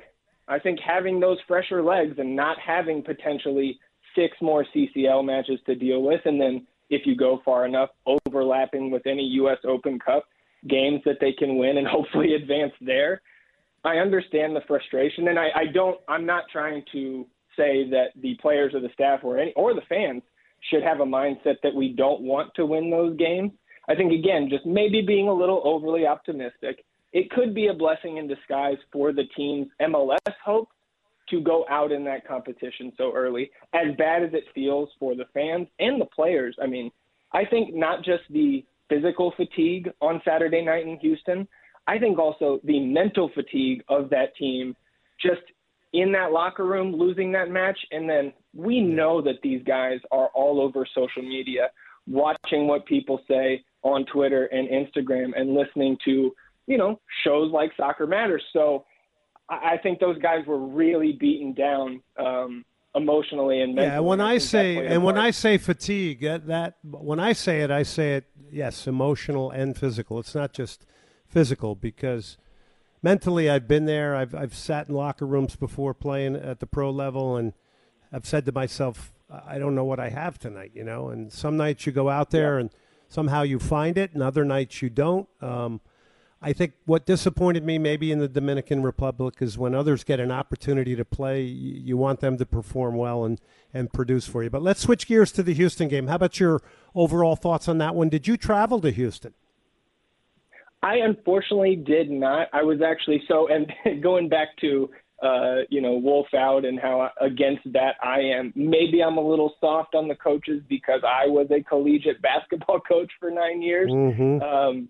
[0.49, 3.79] I think having those fresher legs and not having potentially
[4.16, 8.90] six more CCL matches to deal with, and then if you go far enough, overlapping
[8.90, 9.59] with any U.S.
[9.66, 10.25] Open Cup
[10.66, 13.20] games that they can win and hopefully advance there.
[13.85, 15.99] I understand the frustration, and I, I don't.
[16.09, 19.83] I'm not trying to say that the players or the staff or any or the
[19.88, 20.23] fans
[20.70, 23.53] should have a mindset that we don't want to win those games.
[23.88, 26.85] I think again, just maybe being a little overly optimistic.
[27.12, 30.68] It could be a blessing in disguise for the team's MLS hope
[31.31, 33.51] to go out in that competition so early.
[33.73, 36.90] As bad as it feels for the fans and the players, I mean,
[37.33, 41.47] I think not just the physical fatigue on Saturday night in Houston,
[41.87, 44.75] I think also the mental fatigue of that team
[45.20, 45.42] just
[45.92, 50.29] in that locker room losing that match and then we know that these guys are
[50.35, 51.70] all over social media
[52.07, 56.35] watching what people say on Twitter and Instagram and listening to,
[56.66, 58.42] you know, shows like Soccer Matters.
[58.53, 58.85] So
[59.49, 63.94] I think those guys were really beaten down um, emotionally and mentally.
[63.94, 67.70] Yeah, when I say and when I say fatigue, that, that when I say it,
[67.70, 70.18] I say it yes, emotional and physical.
[70.18, 70.87] It's not just
[71.35, 72.38] physical because
[73.03, 74.14] mentally I've been there.
[74.14, 77.53] I've I've sat in locker rooms before playing at the pro level and
[78.12, 81.09] I've said to myself, I don't know what I have tonight, you know.
[81.09, 82.61] And some nights you go out there yeah.
[82.61, 82.70] and
[83.09, 85.29] somehow you find it, and other nights you don't.
[85.40, 85.81] Um,
[86.40, 90.31] I think what disappointed me maybe in the Dominican Republic is when others get an
[90.31, 93.40] opportunity to play, you want them to perform well and,
[93.73, 94.51] and produce for you.
[94.51, 96.07] But let's switch gears to the Houston game.
[96.07, 96.61] How about your
[96.94, 98.11] overall thoughts on that one?
[98.11, 99.33] Did you travel to Houston?
[100.85, 102.49] I unfortunately did not.
[102.53, 103.49] I was actually so,
[103.85, 104.90] and going back to
[105.23, 108.53] uh, you know Wolff out and how against that I am.
[108.55, 113.11] Maybe I'm a little soft on the coaches because I was a collegiate basketball coach
[113.18, 113.90] for nine years.
[113.90, 114.42] Mm-hmm.
[114.42, 114.88] Um,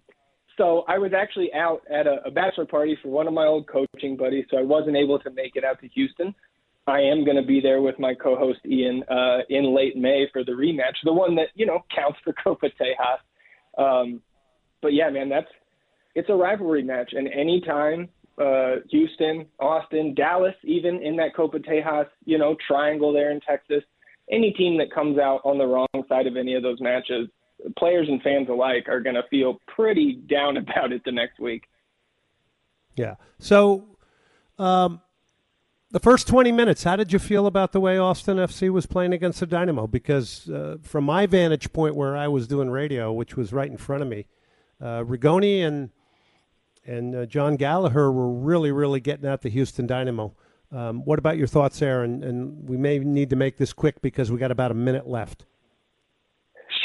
[0.57, 3.69] so I was actually out at a, a bachelor party for one of my old
[3.69, 6.35] coaching buddies, so I wasn't able to make it out to Houston.
[6.87, 10.45] I am going to be there with my co-host Ian uh, in late May for
[10.45, 13.83] the rematch, the one that you know counts for Copa Tejas.
[13.83, 14.21] Um,
[14.83, 15.49] but yeah, man, that's
[16.15, 22.07] it's a rivalry match, and anytime uh, Houston, Austin, Dallas, even in that Copa Tejas,
[22.25, 23.83] you know, triangle there in Texas,
[24.31, 27.29] any team that comes out on the wrong side of any of those matches
[27.79, 31.65] players and fans alike are going to feel pretty down about it the next week.
[32.97, 33.15] Yeah.
[33.39, 33.97] So,
[34.59, 35.01] um,
[35.91, 39.13] the first 20 minutes, how did you feel about the way Austin FC was playing
[39.13, 39.87] against the Dynamo?
[39.87, 43.77] Because uh, from my vantage point where I was doing radio, which was right in
[43.77, 44.27] front of me,
[44.81, 45.91] uh, Rigoni and
[46.87, 50.35] and uh, Jon Gallagher were really, really getting at the Houston Dynamo.
[50.73, 52.03] Um, what about your thoughts there?
[52.03, 55.07] And, and we may need to make this quick because we got about a minute
[55.07, 55.47] left.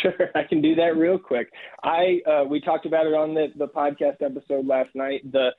[0.01, 1.49] Sure, I can do that real quick.
[1.83, 5.29] I uh, we talked about it on the the podcast episode last night.
[5.31, 5.49] The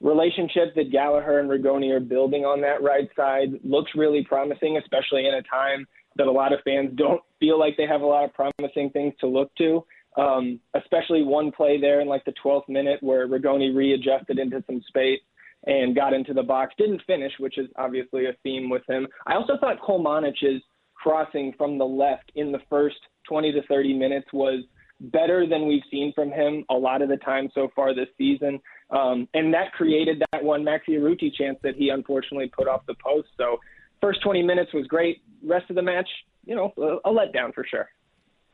[0.00, 5.26] relationship that Gallagher and Rigoni are building on that right side looks really promising, especially
[5.26, 5.86] in a time
[6.16, 9.14] that a lot of fans don't feel like they have a lot of promising things
[9.20, 9.84] to look to.
[10.16, 14.82] Um, especially one play there in like the 12th minute where Rigoni readjusted into some
[14.88, 15.20] space
[15.66, 16.74] and got into the box.
[16.78, 19.06] Didn't finish, which is obviously a theme with him.
[19.26, 20.62] I also thought Kolmanić's
[20.94, 22.96] crossing from the left in the first
[23.28, 24.64] 20 to 30 minutes was
[25.00, 28.60] better than we've seen from him a lot of the time so far this season.
[28.90, 32.96] Um, and that created that one Maxi Urruti chance that he unfortunately put off the
[33.02, 33.28] post.
[33.38, 33.58] So
[34.00, 35.22] first 20 minutes was great.
[35.42, 36.08] Rest of the match,
[36.44, 36.72] you know,
[37.04, 37.88] a letdown for sure.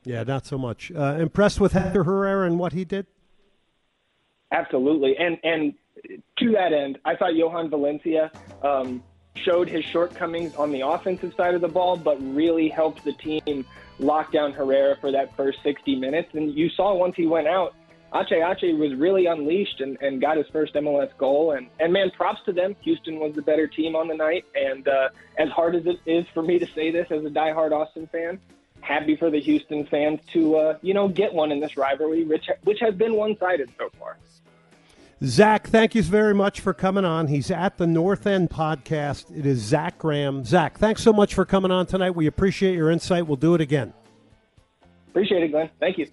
[0.06, 0.92] Yeah, not so much.
[0.94, 3.06] Uh, impressed with Hector Herrera and what he did?
[4.52, 5.16] Absolutely.
[5.18, 5.74] And, and
[6.38, 8.30] to that end, I thought Jhojan Valencia
[8.62, 9.02] um,
[9.34, 13.66] showed his shortcomings on the offensive side of the ball, but really helped the team
[13.98, 16.28] lock down Herrera for that first 60 minutes.
[16.34, 17.74] And you saw once he went out,
[18.14, 21.50] Ache Ache was really unleashed and, and got his first MLS goal.
[21.50, 22.76] And, and man, props to them.
[22.82, 24.44] Houston was the better team on the night.
[24.54, 27.72] And uh, as hard as it is for me to say this as a diehard
[27.72, 28.38] Austin fan,
[28.86, 32.48] happy for the Houston fans to, uh, you know, get one in this rivalry, which,
[32.62, 34.16] which has been one sided so far.
[35.24, 37.26] Zach, thank you very much for coming on.
[37.28, 39.36] He's at the North End podcast.
[39.36, 40.44] It is Zach Graham.
[40.44, 42.10] Zach, thanks so much for coming on tonight.
[42.10, 43.26] We appreciate your insight.
[43.26, 43.94] We'll do it again.
[45.08, 45.70] Appreciate it, Glenn.
[45.80, 46.06] Thank you.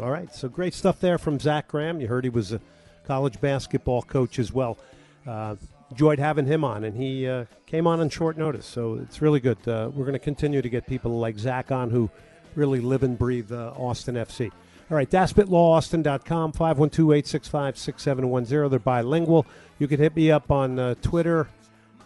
[0.00, 0.32] All right.
[0.34, 2.00] So great stuff there from Zach Graham.
[2.00, 2.60] You heard he was a
[3.06, 4.78] college basketball coach as well.
[5.26, 5.56] Uh,
[5.90, 8.66] enjoyed having him on, and he uh, came on on short notice.
[8.66, 9.56] So it's really good.
[9.66, 12.10] Uh, we're going to continue to get people like Zach on who
[12.54, 14.50] really live and breathe uh, Austin FC.
[14.90, 18.70] All right, DaspitLawAustin.com, 512-865-6710.
[18.70, 19.44] They're bilingual.
[19.78, 21.46] You can hit me up on uh, Twitter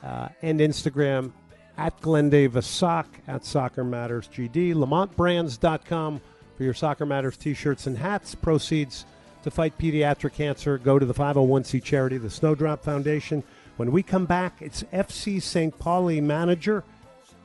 [0.02, 1.30] uh, and Instagram
[1.78, 6.20] at Glenn Davis Sock, at Soccer Matters GD, LamontBrands.com
[6.56, 8.34] for your Soccer Matters t shirts and hats.
[8.34, 9.06] Proceeds
[9.42, 13.42] to fight pediatric cancer go to the 501c charity, the Snowdrop Foundation.
[13.76, 15.78] When we come back, it's FC St.
[15.78, 16.84] Pauli manager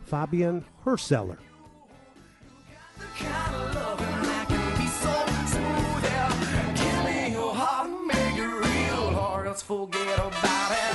[0.06, 1.38] Fabian Hürzeler.
[9.68, 10.87] forget about it.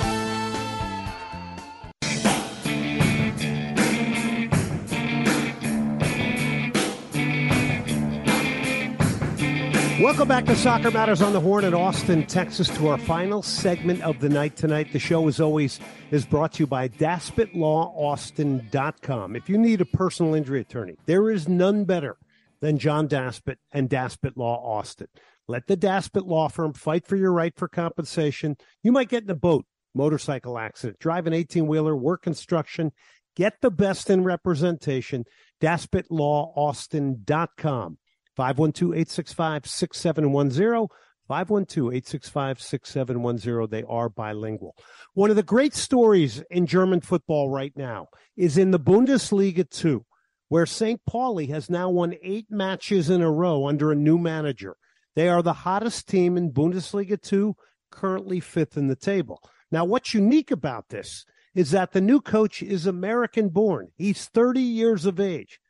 [10.02, 14.02] Welcome back to Soccer Matters on the Horn in Austin, Texas, to our final segment
[14.02, 14.92] of the night tonight.
[14.92, 15.78] The show, as always,
[16.10, 19.36] is brought to you by DaspitLawAustin.com.
[19.36, 22.16] If you need a personal injury attorney, there is none better
[22.58, 25.06] than John Daspit and Daspit Law Austin.
[25.46, 28.56] Let the Daspit Law Firm fight for your right for compensation.
[28.82, 32.90] You might get in a boat, motorcycle accident, drive an 18 wheeler, work construction.
[33.36, 35.26] Get the best in representation.
[35.60, 37.98] DaspitLawAustin.com.
[38.37, 40.88] 512 865 6710.
[41.29, 43.71] 512 865 6710.
[43.71, 44.77] They are bilingual.
[45.14, 50.05] One of the great stories in German football right now is in the Bundesliga 2,
[50.49, 51.01] where St.
[51.07, 54.77] Pauli has now won eight matches in a row under a new manager.
[55.14, 57.55] They are the hottest team in Bundesliga 2,
[57.90, 59.40] currently fifth in the table.
[59.71, 63.88] Now, what's unique about this is that the new coach is American born.
[63.97, 65.61] He's 30 years of age.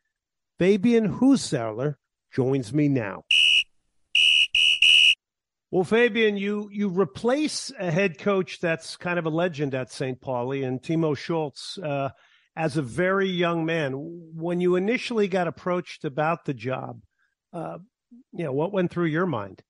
[0.57, 1.95] Fabian Hürzeler
[2.33, 3.23] joins me now.
[5.71, 10.21] Well, Fabian, you you replace a head coach that's kind of a legend at St.
[10.21, 12.09] Pauli and Timo Schultz uh,
[12.55, 13.93] as a very young man.
[14.35, 17.01] When you initially got approached about the job,
[17.53, 17.79] uh,
[18.33, 19.63] you know what went through your mind?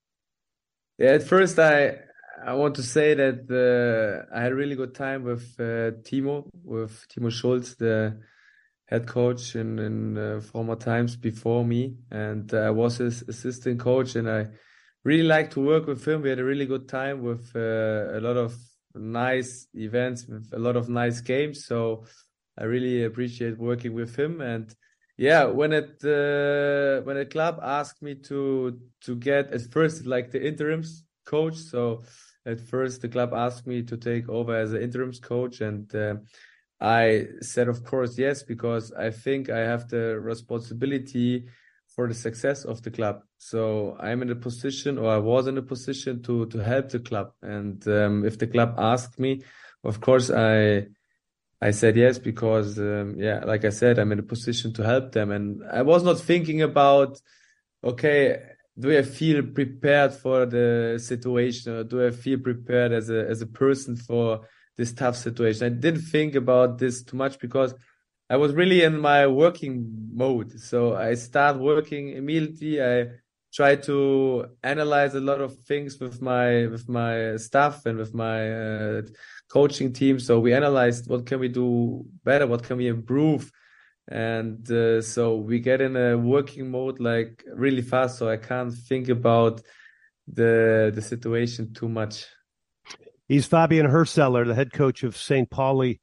[0.97, 1.99] Yeah, at first I
[2.45, 6.49] I want to say that uh, I had a really good time with uh, Timo,
[6.65, 8.19] with Timo Schultz, the
[8.85, 13.79] head coach in, in uh, former times before me, and uh, I was his assistant
[13.79, 14.47] coach, and I
[15.03, 16.21] really liked to work with him.
[16.21, 18.55] We had a really good time with uh, a lot of
[18.95, 21.65] nice events, with a lot of nice games.
[21.65, 22.05] So
[22.57, 24.41] I really appreciate working with him.
[24.41, 24.73] And
[25.17, 30.31] yeah, when it uh, when a club asked me to to get at first like
[30.31, 32.03] the interims coach, so
[32.45, 36.15] at first the club asked me to take over as an interims coach and uh,
[36.79, 41.45] I said, of course, yes, because I think I have the responsibility
[41.95, 43.21] for the success of the club.
[43.37, 46.99] So I'm in a position, or I was in a position to to help the
[46.99, 47.33] club.
[47.41, 49.43] And um, if the club asked me,
[49.83, 50.87] of course, I
[51.61, 55.11] I said yes because um, yeah, like I said, I'm in a position to help
[55.11, 55.31] them.
[55.31, 57.21] And I was not thinking about,
[57.83, 58.39] okay,
[58.77, 63.41] do I feel prepared for the situation, or do I feel prepared as a as
[63.41, 65.65] a person for this tough situation.
[65.65, 67.73] I didn't think about this too much because
[68.29, 70.59] I was really in my working mode.
[70.59, 72.81] So I start working immediately.
[72.81, 73.07] I
[73.53, 78.51] try to analyze a lot of things with my with my staff and with my
[78.51, 79.01] uh,
[79.51, 80.19] coaching team.
[80.19, 83.51] So we analyzed what can we do better, what can we improve,
[84.07, 88.17] and uh, so we get in a working mode like really fast.
[88.17, 89.61] So I can't think about
[90.27, 92.25] the the situation too much.
[93.33, 95.49] He's Fabian Hürzeler, the head coach of St.
[95.49, 95.99] Pauli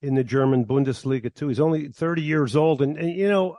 [0.00, 1.48] in the German Bundesliga too.
[1.48, 3.56] He's only 30 years old, and, and you know,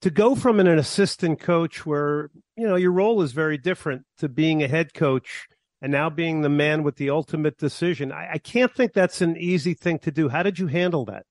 [0.00, 4.04] to go from an, an assistant coach where you know your role is very different
[4.18, 5.46] to being a head coach
[5.80, 8.10] and now being the man with the ultimate decision.
[8.10, 10.28] I, I can't think that's an easy thing to do.
[10.28, 11.26] How did you handle that?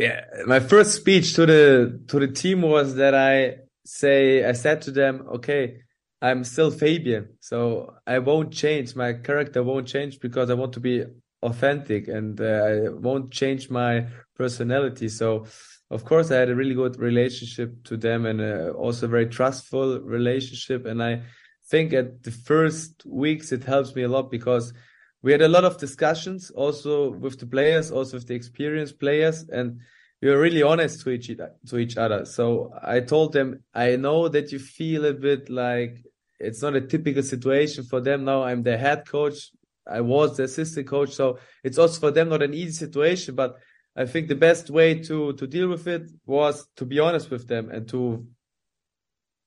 [0.00, 4.82] Yeah, my first speech to the to the team was that I say I said
[4.82, 5.83] to them, okay,
[6.24, 8.96] I'm still Fabian, so I won't change.
[8.96, 11.04] My character won't change because I want to be
[11.42, 15.10] authentic and uh, I won't change my personality.
[15.10, 15.44] So,
[15.90, 19.26] of course, I had a really good relationship to them and uh, also a very
[19.26, 20.86] trustful relationship.
[20.86, 21.24] And I
[21.68, 24.72] think at the first weeks it helps me a lot because
[25.20, 29.46] we had a lot of discussions also with the players, also with the experienced players,
[29.50, 29.78] and
[30.22, 31.30] we were really honest to each
[31.68, 32.24] to each other.
[32.24, 36.02] So I told them, I know that you feel a bit like
[36.40, 38.24] it's not a typical situation for them.
[38.24, 39.50] Now I'm the head coach.
[39.86, 43.34] I was the assistant coach, so it's also for them not an easy situation.
[43.34, 43.58] But
[43.96, 47.46] I think the best way to to deal with it was to be honest with
[47.46, 48.26] them and to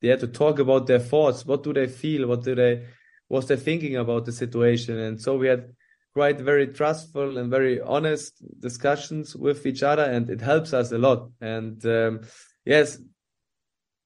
[0.01, 1.45] they had to talk about their thoughts.
[1.45, 2.27] What do they feel?
[2.27, 2.85] What do they
[3.29, 4.97] was they thinking about the situation?
[4.99, 5.73] And so we had
[6.13, 10.97] quite very trustful and very honest discussions with each other, and it helps us a
[10.97, 11.29] lot.
[11.41, 12.21] And um,
[12.65, 12.99] yes,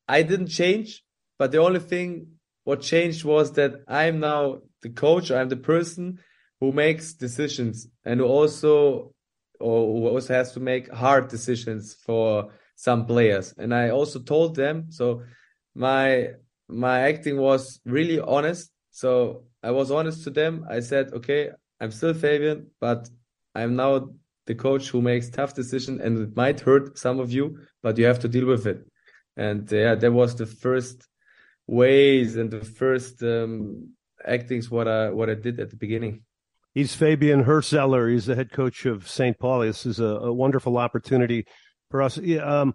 [0.07, 1.03] I didn't change,
[1.37, 2.27] but the only thing
[2.63, 6.19] what changed was that I'm now the coach, I'm the person
[6.59, 9.13] who makes decisions and who also
[9.59, 13.53] or who also has to make hard decisions for some players.
[13.57, 15.23] And I also told them so
[15.75, 16.29] my
[16.67, 18.71] my acting was really honest.
[18.91, 20.65] So I was honest to them.
[20.69, 21.49] I said, okay,
[21.79, 23.09] I'm still Fabian, but
[23.53, 24.09] I'm now
[24.47, 28.05] the coach who makes tough decisions and it might hurt some of you, but you
[28.05, 28.85] have to deal with it.
[29.37, 31.07] And yeah, that was the first
[31.71, 33.93] ways and the first um,
[34.25, 36.23] actings what I what I did at the beginning.
[36.73, 38.11] He's Fabian Hürzeler.
[38.11, 39.37] He's the head coach of St.
[39.39, 39.67] Pauli.
[39.67, 41.45] This is a, a wonderful opportunity
[41.89, 42.17] for us.
[42.17, 42.73] Um,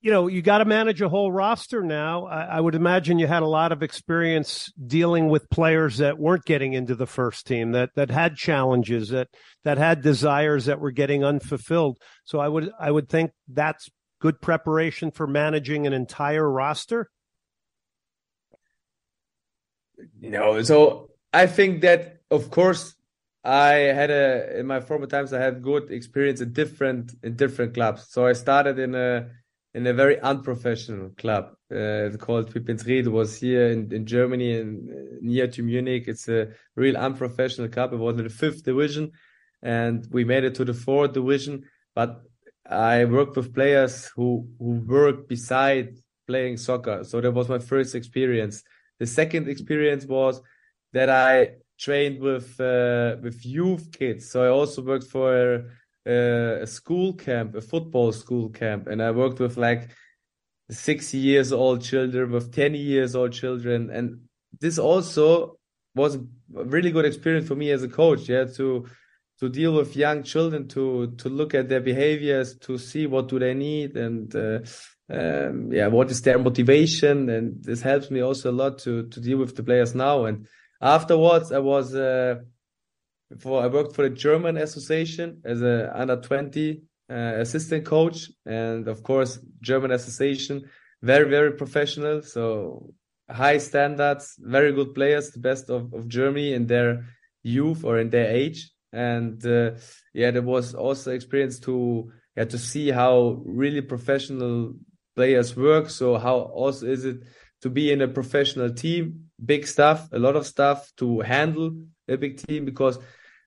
[0.00, 2.26] you know, you got to manage a whole roster now.
[2.26, 6.44] I, I, would imagine you had a lot of experience dealing with players that weren't
[6.44, 9.28] getting into the first team, that that had challenges, that
[9.64, 11.98] that had desires that were getting unfulfilled.
[12.24, 13.88] So I would I would think that's
[14.20, 17.08] good preparation for managing an entire roster.
[20.20, 22.94] No, so I think that of course
[23.44, 27.74] I had a in my former times I had good experience in different in different
[27.74, 28.08] clubs.
[28.08, 29.28] So I started in a
[29.74, 35.22] in a very unprofessional club uh, called Pipinsried It was here in, in Germany and
[35.22, 36.04] near to Munich.
[36.06, 37.92] It's a real unprofessional club.
[37.92, 39.12] It was in the fifth division
[39.62, 41.64] and we made it to the fourth division.
[41.94, 42.22] But
[42.68, 47.04] I worked with players who who worked beside playing soccer.
[47.04, 48.64] So that was my first experience.
[48.98, 50.40] The second experience was
[50.92, 54.30] that I trained with uh, with youth kids.
[54.30, 55.66] So I also worked for
[56.06, 59.90] a, a, school camp, a football school camp, and I worked with like
[60.70, 64.20] six years old children, with ten years old children, and
[64.60, 65.58] this also
[65.94, 68.28] was a really good experience for me as a coach.
[68.28, 68.86] Yeah, to
[69.38, 73.38] to deal with young children, to to look at their behaviors, to see what do
[73.38, 74.60] they need, and uh,
[75.08, 79.20] um, yeah, what is their motivation, and this helps me also a lot to to
[79.20, 80.24] deal with the players now.
[80.24, 80.46] And
[80.80, 82.36] afterwards, I was uh,
[83.30, 89.02] I worked for the German Association as a under twenty uh, assistant coach, and of
[89.02, 90.68] course, German Association
[91.02, 92.92] very very professional, so
[93.30, 97.04] high standards, very good players, the best of, of Germany in their
[97.42, 98.70] youth or in their age.
[98.92, 99.72] And uh,
[100.14, 104.74] yeah, there was also experience to yeah to see how really professional
[105.16, 105.90] players work.
[105.90, 107.22] So how also is it
[107.62, 109.30] to be in a professional team?
[109.44, 111.72] Big stuff, a lot of stuff to handle
[112.08, 112.98] a big team because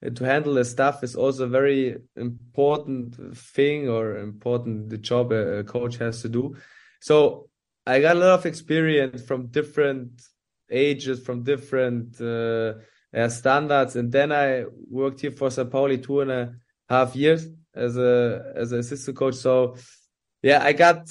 [0.05, 5.32] uh, to handle the stuff is also a very important thing or important the job
[5.32, 6.55] a, coach has to do.
[6.99, 7.49] So
[7.86, 10.22] I got a lot of experience from different
[10.70, 12.74] ages, from different uh,
[13.15, 13.95] uh, standards.
[13.95, 15.72] And then I worked here for St.
[15.72, 16.53] Pauli two and a
[16.88, 19.36] half years as a as an assistant coach.
[19.36, 19.76] So
[20.41, 21.09] yeah, I got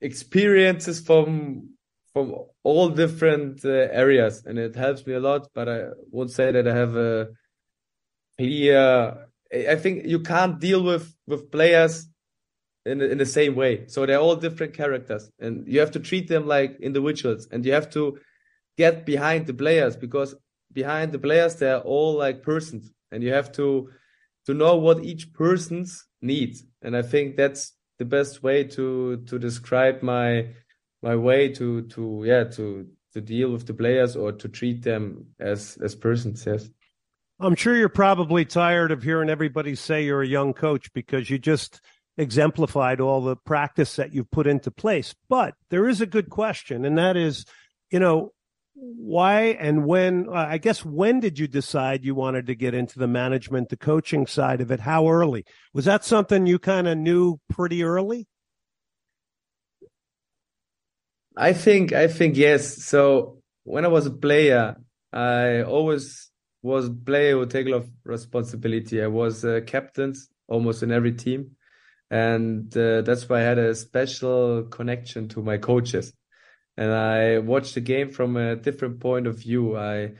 [0.00, 1.70] experiences from
[2.12, 5.48] from all different uh, areas, and it helps me a lot.
[5.54, 7.28] But I won't say that I have a
[8.38, 9.26] clear.
[9.52, 12.06] I think you can't deal with with players
[12.84, 13.86] in in the same way.
[13.86, 17.72] So they're all different characters, and you have to treat them like individuals, and you
[17.72, 18.18] have to
[18.76, 20.34] get behind the players because
[20.72, 23.90] behind the players they're all like persons and you have to
[24.44, 29.38] to know what each person's needs and i think that's the best way to to
[29.38, 30.48] describe my
[31.02, 35.26] my way to to yeah to to deal with the players or to treat them
[35.40, 36.68] as as persons yes.
[37.38, 41.38] I'm sure you're probably tired of hearing everybody say you're a young coach because you
[41.38, 41.82] just
[42.16, 45.14] exemplified all the practice that you've put into place.
[45.28, 47.44] But there is a good question and that is
[47.90, 48.32] you know
[48.76, 52.98] why and when uh, i guess when did you decide you wanted to get into
[52.98, 54.80] the management the coaching side of it?
[54.80, 55.46] How early?
[55.72, 58.28] Was that something you kind of knew pretty early?
[61.36, 62.84] I think i think yes.
[62.84, 64.76] So when i was a player
[65.12, 66.30] i always
[66.62, 69.02] was a player who take a lot of responsibility.
[69.02, 70.14] I was a captain
[70.48, 71.52] almost in every team
[72.10, 76.12] and uh, that's why i had a special connection to my coaches
[76.76, 79.76] and I watch the game from a different point of view.
[79.76, 80.12] I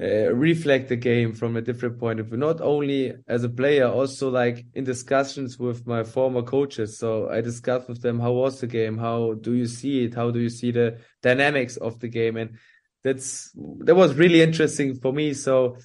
[0.00, 3.86] uh, reflect the game from a different point of view, not only as a player,
[3.86, 6.98] also like in discussions with my former coaches.
[6.98, 10.30] So I discuss with them how was the game, how do you see it, how
[10.30, 12.56] do you see the dynamics of the game, and
[13.02, 15.34] that's that was really interesting for me.
[15.34, 15.76] So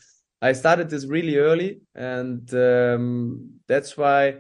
[0.42, 4.36] I started this really early, and um, that's why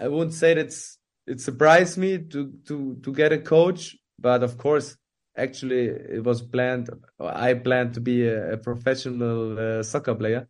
[0.00, 4.58] I wouldn't say that's it surprised me to to to get a coach but of
[4.58, 4.96] course,
[5.36, 6.90] actually, it was planned.
[7.20, 10.48] I planned to be a, a professional uh, soccer player,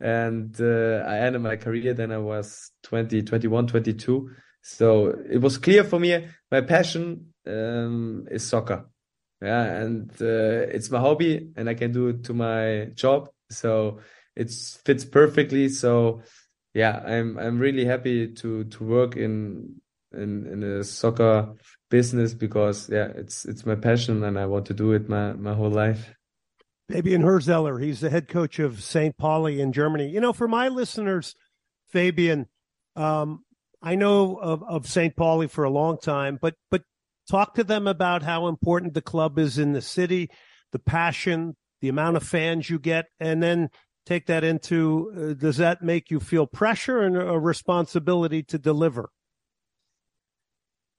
[0.00, 1.94] and uh, I ended my career.
[1.94, 4.30] Then I was 20, 21, 22.
[4.62, 6.26] So it was clear for me.
[6.50, 8.86] My passion um, is soccer.
[9.42, 13.28] Yeah, and uh, it's my hobby, and I can do it to my job.
[13.50, 14.00] So
[14.34, 15.68] it fits perfectly.
[15.68, 16.22] So
[16.72, 19.80] yeah, I'm I'm really happy to to work in
[20.12, 21.54] in in a soccer
[21.94, 25.54] business because yeah, it's it's my passion and I want to do it my my
[25.54, 26.12] whole life.
[26.90, 29.16] Fabian Hürzeler, he's the head coach of St.
[29.16, 30.08] Pauli in Germany.
[30.08, 31.36] You know, for my listeners,
[31.88, 32.46] Fabian,
[32.96, 33.44] um,
[33.80, 35.14] I know of, of St.
[35.14, 36.82] Pauli for a long time, but but
[37.30, 40.30] talk to them about how important the club is in the city,
[40.72, 43.68] the passion, the amount of fans you get, and then
[44.04, 49.10] take that into uh, does that make you feel pressure and a responsibility to deliver?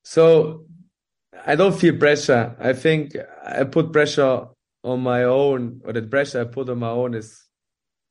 [0.04, 0.66] So
[1.46, 2.56] I don't feel pressure.
[2.60, 4.48] I think I put pressure
[4.84, 7.44] on my own, or the pressure I put on my own is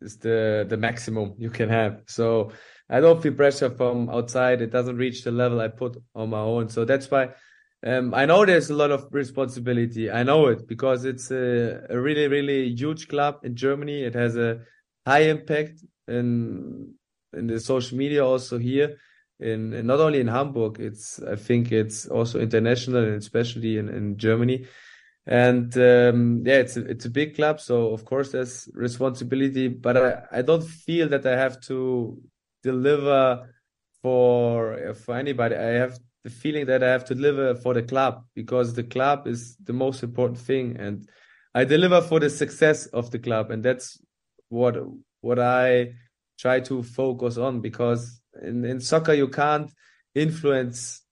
[0.01, 2.03] is the the maximum you can have.
[2.07, 2.53] So
[2.91, 4.61] I don't feel pressure from outside.
[4.61, 6.69] It doesn't reach the level I put on my own.
[6.69, 7.31] So that's why
[7.87, 10.11] um, I know there's a lot of responsibility.
[10.11, 14.03] I know it because it's a, a really, really huge club in Germany.
[14.03, 14.61] It has a
[15.07, 16.95] high impact in
[17.33, 18.97] in the social media also here
[19.41, 20.81] in, in not only in Hamburg.
[20.81, 24.67] It's I think it's also international and especially in, in Germany.
[25.27, 29.69] And um, yeah, it's a, it's a big club, so of course there's responsibility.
[29.69, 32.21] But I, I don't feel that I have to
[32.63, 33.49] deliver
[34.03, 35.57] for for anybody.
[35.57, 39.27] I have the feeling that I have to deliver for the club because the club
[39.27, 41.09] is the most important thing, and
[41.55, 43.99] I deliver for the success of the club, and that's
[44.51, 44.77] what
[45.23, 45.95] what I
[46.39, 49.71] try to focus on because in in soccer you can't
[50.15, 51.03] influence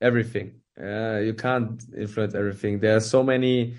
[0.00, 0.60] everything.
[0.80, 2.80] Uh, you can't influence everything.
[2.80, 3.74] There are so many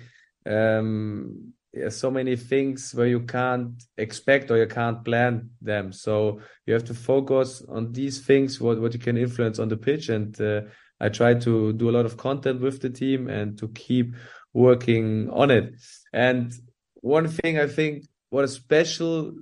[0.46, 1.54] um,
[1.88, 5.92] so many things where you can't expect or you can't plan them.
[5.92, 9.76] So you have to focus on these things, what, what you can influence on the
[9.76, 10.08] pitch.
[10.08, 10.62] And uh,
[11.00, 14.14] I try to do a lot of content with the team and to keep
[14.52, 15.74] working on it.
[16.12, 16.52] And
[16.94, 19.32] one thing I think what is special,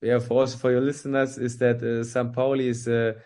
[0.00, 2.32] yeah, for us, for your listeners, is that uh, St.
[2.32, 3.16] Pauli is a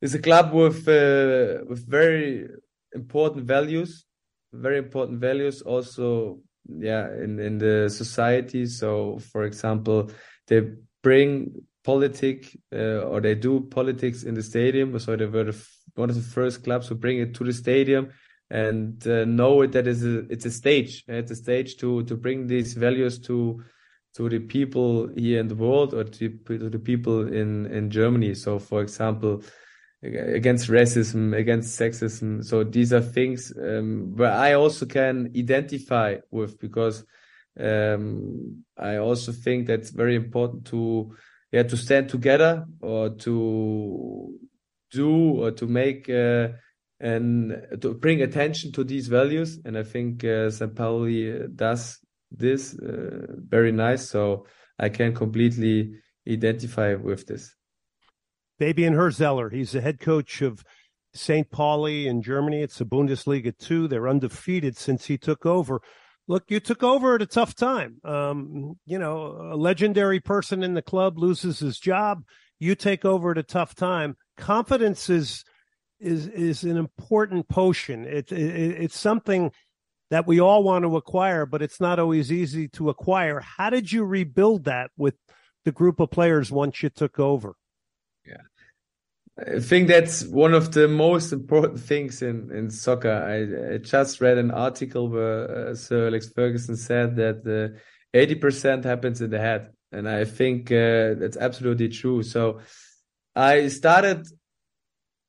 [0.00, 2.48] is a club with uh, with very
[2.94, 4.04] important values,
[4.52, 5.62] very important values.
[5.62, 8.66] Also, yeah, in in the society.
[8.66, 10.10] So, for example,
[10.46, 10.62] they
[11.02, 11.52] bring
[11.84, 14.98] politic uh, or they do politics in the stadium.
[14.98, 18.10] So they were the one of the first clubs to bring it to the stadium
[18.50, 21.04] and uh, know it that is a it's a stage.
[21.08, 23.62] It's a stage to to bring these values to
[24.14, 28.34] to the people here in the world or to, to the people in in Germany.
[28.34, 29.42] So, for example,
[30.02, 32.44] against racism, against sexism.
[32.44, 37.04] So these are things um, where I also can identify with because
[37.58, 41.14] um, I also think that's very important to
[41.52, 44.38] yeah to stand together or to
[44.90, 46.48] do or to make uh,
[47.00, 49.58] and to bring attention to these values.
[49.64, 50.74] And I think uh, St.
[50.74, 51.98] Pauli does
[52.30, 54.08] this uh, very nice.
[54.08, 54.46] So
[54.78, 55.94] I can completely
[56.28, 57.54] identify with this.
[58.58, 60.62] Fabian Hürzeler, he's the head coach of
[61.14, 61.50] St.
[61.50, 62.62] Pauli in Germany.
[62.62, 63.88] It's the Bundesliga 2.
[63.88, 65.80] They're undefeated since he took over.
[66.28, 67.96] Look, you took over at a tough time.
[68.04, 72.22] Um, you know, a legendary person in the club loses his job.
[72.58, 74.16] You take over at a tough time.
[74.36, 75.44] Confidence is
[75.98, 78.04] is is an important potion.
[78.04, 79.50] It, it it's something
[80.10, 83.40] that we all want to acquire, but it's not always easy to acquire.
[83.40, 85.14] How did you rebuild that with
[85.64, 87.54] the group of players once you took over?
[88.26, 88.42] Yeah.
[89.38, 93.10] I think that's one of the most important things in, in soccer.
[93.10, 97.78] I, I just read an article where uh, Sir Alex Ferguson said that uh,
[98.16, 99.70] 80% happens in the head.
[99.92, 102.22] And I think uh, that's absolutely true.
[102.22, 102.60] So
[103.34, 104.26] I started,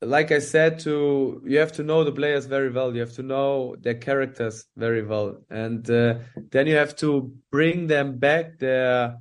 [0.02, 2.94] like I said, to you have to know the players very well.
[2.94, 5.38] You have to know their characters very well.
[5.50, 6.16] And uh,
[6.50, 9.18] then you have to bring them back their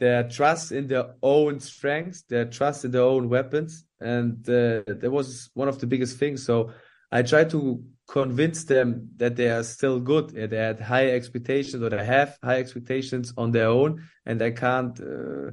[0.00, 5.10] their trust in their own strengths, their trust in their own weapons, and uh, that
[5.12, 6.44] was one of the biggest things.
[6.44, 6.72] So
[7.12, 10.30] I tried to convince them that they are still good.
[10.30, 14.98] They had high expectations, or they have high expectations on their own, and they can't,
[15.00, 15.52] uh,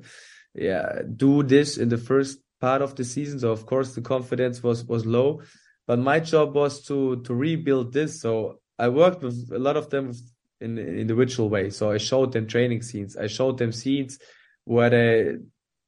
[0.56, 3.40] yeah, do this in the first part of the season.
[3.40, 5.42] So of course the confidence was was low,
[5.88, 8.22] but my job was to to rebuild this.
[8.22, 10.14] So I worked with a lot of them
[10.62, 11.70] in an individual way.
[11.70, 13.16] So I showed them training scenes.
[13.16, 14.20] I showed them scenes
[14.66, 15.38] where they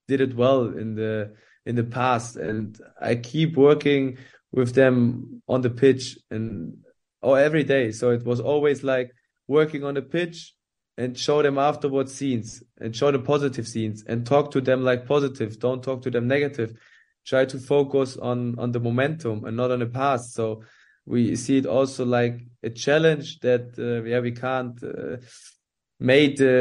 [0.07, 4.17] did it well in the in the past, and I keep working
[4.51, 6.77] with them on the pitch and
[7.21, 7.91] or every day.
[7.91, 9.11] So it was always like
[9.47, 10.53] working on the pitch
[11.01, 15.07] and show them afterwards scenes and show the positive scenes and talk to them like
[15.07, 15.59] positive.
[15.59, 16.69] Don't talk to them negative.
[17.25, 20.33] Try to focus on on the momentum and not on the past.
[20.33, 20.63] So
[21.05, 25.17] we see it also like a challenge that uh, yeah we can't uh,
[25.99, 26.55] made the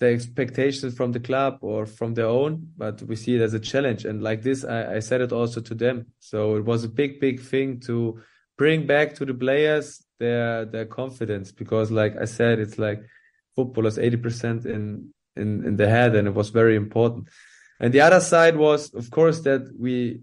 [0.00, 3.60] the expectations from the club or from their own, but we see it as a
[3.60, 4.06] challenge.
[4.06, 6.06] And like this, I, I said it also to them.
[6.20, 8.18] So it was a big, big thing to
[8.56, 13.02] bring back to the players their their confidence because, like I said, it's like
[13.56, 17.28] football is eighty percent in in in the head, and it was very important.
[17.80, 20.20] And the other side was, of course, that we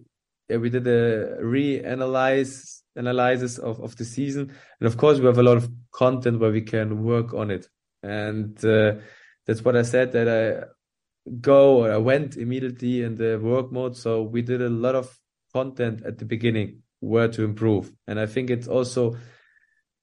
[0.50, 4.54] yeah, we did a re-analyze analysis of, of the season.
[4.80, 7.68] And of course, we have a lot of content where we can work on it.
[8.02, 8.96] And uh,
[9.46, 10.68] that's what I said that I
[11.42, 13.98] go or I went immediately in the work mode.
[13.98, 15.18] So we did a lot of
[15.54, 17.92] content at the beginning where to improve.
[18.08, 19.18] And I think it's also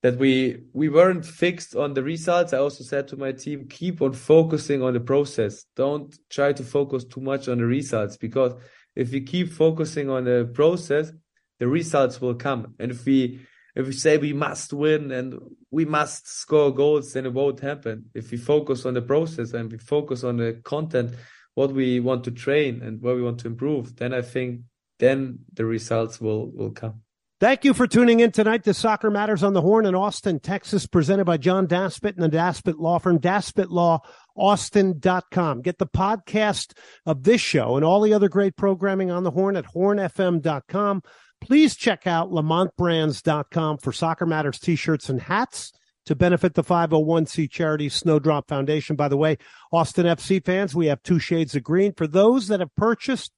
[0.04, 2.52] that we we weren't fixed on the results.
[2.52, 5.64] I also said to my team, keep on focusing on the process.
[5.76, 8.52] Don't try to focus too much on the results because
[8.94, 11.10] if we keep focusing on the process,
[11.58, 12.74] the results will come.
[12.78, 15.40] And if we if we say we must win and
[15.70, 18.10] we must score goals, then it won't happen.
[18.12, 21.14] If we focus on the process and we focus on the content,
[21.54, 24.64] what we want to train and where we want to improve, then I think
[24.98, 27.03] then the results will will come.
[27.40, 30.86] Thank you for tuning in tonight to Soccer Matters on the Horn in Austin, Texas,
[30.86, 35.62] presented by John Daspit and the Daspit Law Firm, daspitlawAustin.com.
[35.62, 36.74] Get the podcast
[37.04, 41.02] of this show and all the other great programming on the Horn at hornfm.com.
[41.40, 45.72] Please check out lamontbrands.com for Soccer Matters t-shirts and hats
[46.06, 48.94] to benefit the 501c charity Snowdrop Foundation.
[48.94, 49.38] By the way,
[49.72, 51.94] Austin FC fans, we have two shades of green.
[51.94, 53.32] For those that have purchased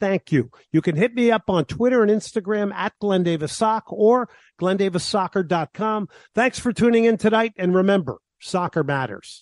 [0.00, 0.50] thank you.
[0.72, 4.28] You can hit me up on Twitter and Instagram at Glenn Davis Sock or
[4.60, 6.08] glendavissoccer.com.
[6.34, 7.52] Thanks for tuning in tonight.
[7.56, 9.38] And remember, soccer matters.